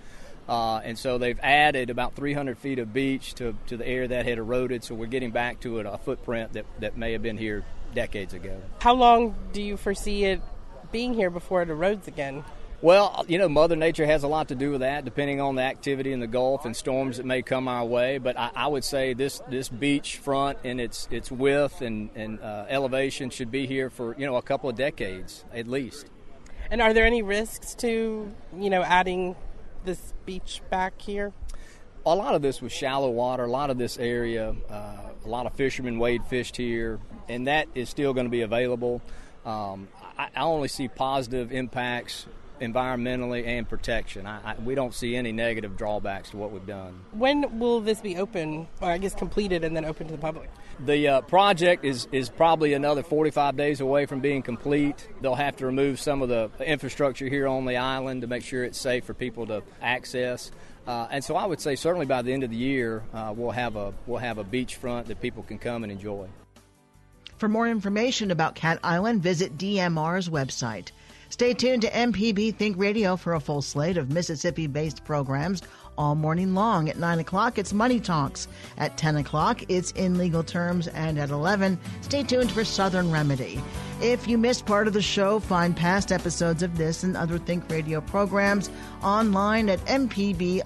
uh, 0.46 0.76
and 0.84 0.98
so 0.98 1.16
they've 1.16 1.40
added 1.42 1.88
about 1.88 2.14
300 2.16 2.58
feet 2.58 2.80
of 2.80 2.92
beach 2.92 3.32
to, 3.36 3.56
to 3.68 3.78
the 3.78 3.88
area 3.88 4.08
that 4.08 4.26
had 4.26 4.36
eroded. 4.36 4.84
So 4.84 4.94
we're 4.94 5.06
getting 5.06 5.30
back 5.30 5.60
to 5.60 5.80
a 5.80 5.96
footprint 5.96 6.52
that, 6.52 6.66
that 6.80 6.98
may 6.98 7.12
have 7.12 7.22
been 7.22 7.38
here 7.38 7.64
decades 7.94 8.34
ago. 8.34 8.60
How 8.80 8.92
long 8.92 9.34
do 9.54 9.62
you 9.62 9.78
foresee 9.78 10.26
it 10.26 10.42
being 10.92 11.14
here 11.14 11.30
before 11.30 11.62
it 11.62 11.70
erodes 11.70 12.08
again? 12.08 12.44
Well, 12.80 13.24
you 13.26 13.38
know, 13.38 13.48
Mother 13.48 13.74
Nature 13.74 14.06
has 14.06 14.22
a 14.22 14.28
lot 14.28 14.48
to 14.48 14.54
do 14.54 14.70
with 14.70 14.82
that, 14.82 15.04
depending 15.04 15.40
on 15.40 15.56
the 15.56 15.62
activity 15.62 16.12
in 16.12 16.20
the 16.20 16.28
Gulf 16.28 16.64
and 16.64 16.76
storms 16.76 17.16
that 17.16 17.26
may 17.26 17.42
come 17.42 17.66
our 17.66 17.84
way. 17.84 18.18
But 18.18 18.38
I, 18.38 18.52
I 18.54 18.66
would 18.68 18.84
say 18.84 19.14
this 19.14 19.42
this 19.48 19.68
beach 19.68 20.18
front 20.18 20.58
and 20.62 20.80
its 20.80 21.08
its 21.10 21.28
width 21.28 21.80
and 21.82 22.10
and 22.14 22.40
uh, 22.40 22.66
elevation 22.68 23.30
should 23.30 23.50
be 23.50 23.66
here 23.66 23.90
for 23.90 24.14
you 24.16 24.26
know 24.26 24.36
a 24.36 24.42
couple 24.42 24.70
of 24.70 24.76
decades 24.76 25.44
at 25.52 25.66
least. 25.66 26.06
And 26.70 26.80
are 26.80 26.94
there 26.94 27.04
any 27.04 27.20
risks 27.20 27.74
to 27.76 28.32
you 28.56 28.70
know 28.70 28.82
adding 28.84 29.34
this 29.84 30.14
beach 30.24 30.62
back 30.70 31.00
here? 31.02 31.32
A 32.06 32.14
lot 32.14 32.36
of 32.36 32.42
this 32.42 32.62
was 32.62 32.70
shallow 32.70 33.10
water. 33.10 33.42
A 33.42 33.50
lot 33.50 33.70
of 33.70 33.78
this 33.78 33.98
area, 33.98 34.54
uh, 34.70 34.98
a 35.24 35.28
lot 35.28 35.46
of 35.46 35.54
fishermen 35.54 35.98
wade 35.98 36.24
fished 36.26 36.56
here, 36.56 37.00
and 37.28 37.48
that 37.48 37.66
is 37.74 37.88
still 37.88 38.14
going 38.14 38.26
to 38.26 38.30
be 38.30 38.42
available. 38.42 39.02
Um, 39.44 39.88
I, 40.16 40.28
I 40.36 40.42
only 40.42 40.68
see 40.68 40.86
positive 40.86 41.50
impacts 41.52 42.26
environmentally 42.60 43.46
and 43.46 43.68
protection. 43.68 44.26
I, 44.26 44.52
I, 44.52 44.54
we 44.56 44.74
don't 44.74 44.94
see 44.94 45.16
any 45.16 45.32
negative 45.32 45.76
drawbacks 45.76 46.30
to 46.30 46.36
what 46.36 46.50
we've 46.50 46.66
done. 46.66 47.00
When 47.12 47.58
will 47.58 47.80
this 47.80 48.00
be 48.00 48.16
open, 48.16 48.68
or 48.80 48.90
I 48.90 48.98
guess 48.98 49.14
completed 49.14 49.64
and 49.64 49.76
then 49.76 49.84
open 49.84 50.06
to 50.06 50.12
the 50.12 50.18
public? 50.18 50.50
The 50.80 51.08
uh, 51.08 51.20
project 51.22 51.84
is, 51.84 52.06
is 52.12 52.28
probably 52.28 52.72
another 52.72 53.02
45 53.02 53.56
days 53.56 53.80
away 53.80 54.06
from 54.06 54.20
being 54.20 54.42
complete. 54.42 55.08
They'll 55.20 55.34
have 55.34 55.56
to 55.56 55.66
remove 55.66 55.98
some 55.98 56.22
of 56.22 56.28
the 56.28 56.50
infrastructure 56.64 57.28
here 57.28 57.48
on 57.48 57.64
the 57.64 57.76
island 57.76 58.20
to 58.20 58.28
make 58.28 58.44
sure 58.44 58.62
it's 58.64 58.78
safe 58.78 59.04
for 59.04 59.14
people 59.14 59.46
to 59.46 59.62
access. 59.82 60.52
Uh, 60.86 61.06
and 61.10 61.22
so 61.22 61.36
I 61.36 61.44
would 61.46 61.60
say 61.60 61.74
certainly 61.74 62.06
by 62.06 62.22
the 62.22 62.32
end 62.32 62.44
of 62.44 62.50
the 62.50 62.56
year 62.56 63.02
uh, 63.12 63.34
we'll 63.36 63.50
have 63.50 63.76
a 63.76 63.92
we'll 64.06 64.20
have 64.20 64.38
a 64.38 64.44
beachfront 64.44 65.06
that 65.06 65.20
people 65.20 65.42
can 65.42 65.58
come 65.58 65.82
and 65.82 65.92
enjoy. 65.92 66.28
For 67.36 67.48
more 67.48 67.68
information 67.68 68.30
about 68.30 68.56
Cat 68.56 68.80
Island, 68.82 69.22
visit 69.22 69.56
DMR's 69.56 70.28
website. 70.28 70.90
Stay 71.30 71.52
tuned 71.52 71.82
to 71.82 71.90
MPB 71.90 72.54
Think 72.54 72.78
Radio 72.78 73.16
for 73.16 73.34
a 73.34 73.40
full 73.40 73.60
slate 73.60 73.98
of 73.98 74.10
Mississippi 74.10 74.66
based 74.66 75.04
programs 75.04 75.62
all 75.98 76.14
morning 76.14 76.54
long. 76.54 76.88
At 76.88 76.96
9 76.96 77.18
o'clock, 77.18 77.58
it's 77.58 77.74
Money 77.74 78.00
Talks. 78.00 78.48
At 78.78 78.96
10 78.96 79.16
o'clock, 79.16 79.62
it's 79.68 79.90
In 79.92 80.16
Legal 80.16 80.42
Terms. 80.42 80.88
And 80.88 81.18
at 81.18 81.28
11, 81.30 81.78
stay 82.00 82.22
tuned 82.22 82.50
for 82.50 82.64
Southern 82.64 83.10
Remedy. 83.10 83.60
If 84.00 84.26
you 84.28 84.38
missed 84.38 84.64
part 84.64 84.86
of 84.86 84.94
the 84.94 85.02
show, 85.02 85.40
find 85.40 85.76
past 85.76 86.12
episodes 86.12 86.62
of 86.62 86.78
this 86.78 87.02
and 87.02 87.16
other 87.16 87.36
Think 87.38 87.68
Radio 87.68 88.00
programs 88.00 88.70
online 89.02 89.68
at 89.68 89.80
mpbonline.org 89.80 90.64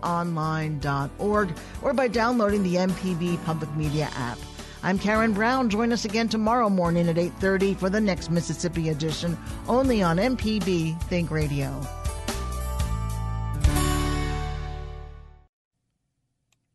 or 1.82 1.92
by 1.94 2.08
downloading 2.08 2.62
the 2.62 2.76
MPB 2.76 3.42
Public 3.44 3.74
Media 3.74 4.10
app. 4.14 4.38
I'm 4.84 4.98
Karen 4.98 5.32
Brown. 5.32 5.70
Join 5.70 5.92
us 5.92 6.04
again 6.04 6.28
tomorrow 6.28 6.68
morning 6.68 7.08
at 7.08 7.16
8:30 7.16 7.74
for 7.74 7.88
the 7.88 8.00
next 8.00 8.30
Mississippi 8.30 8.88
edition 8.88 9.38
only 9.68 10.02
on 10.02 10.18
MPB 10.18 11.00
Think 11.04 11.30
Radio. 11.30 11.80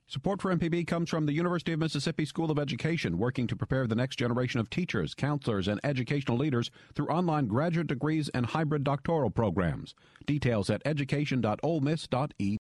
Support 0.09 0.41
for 0.41 0.55
MPB 0.55 0.87
comes 0.87 1.09
from 1.09 1.25
the 1.25 1.33
University 1.33 1.73
of 1.73 1.79
Mississippi 1.79 2.23
School 2.23 2.49
of 2.49 2.57
Education, 2.57 3.17
working 3.17 3.45
to 3.45 3.57
prepare 3.57 3.85
the 3.85 3.93
next 3.93 4.15
generation 4.15 4.61
of 4.61 4.69
teachers, 4.69 5.13
counselors, 5.13 5.67
and 5.67 5.81
educational 5.83 6.37
leaders 6.37 6.71
through 6.95 7.07
online 7.07 7.47
graduate 7.47 7.87
degrees 7.87 8.29
and 8.29 8.45
hybrid 8.45 8.85
doctoral 8.85 9.29
programs. 9.29 9.93
Details 10.25 10.69
at 10.69 10.81
education.olemiss.edu. 10.85 12.57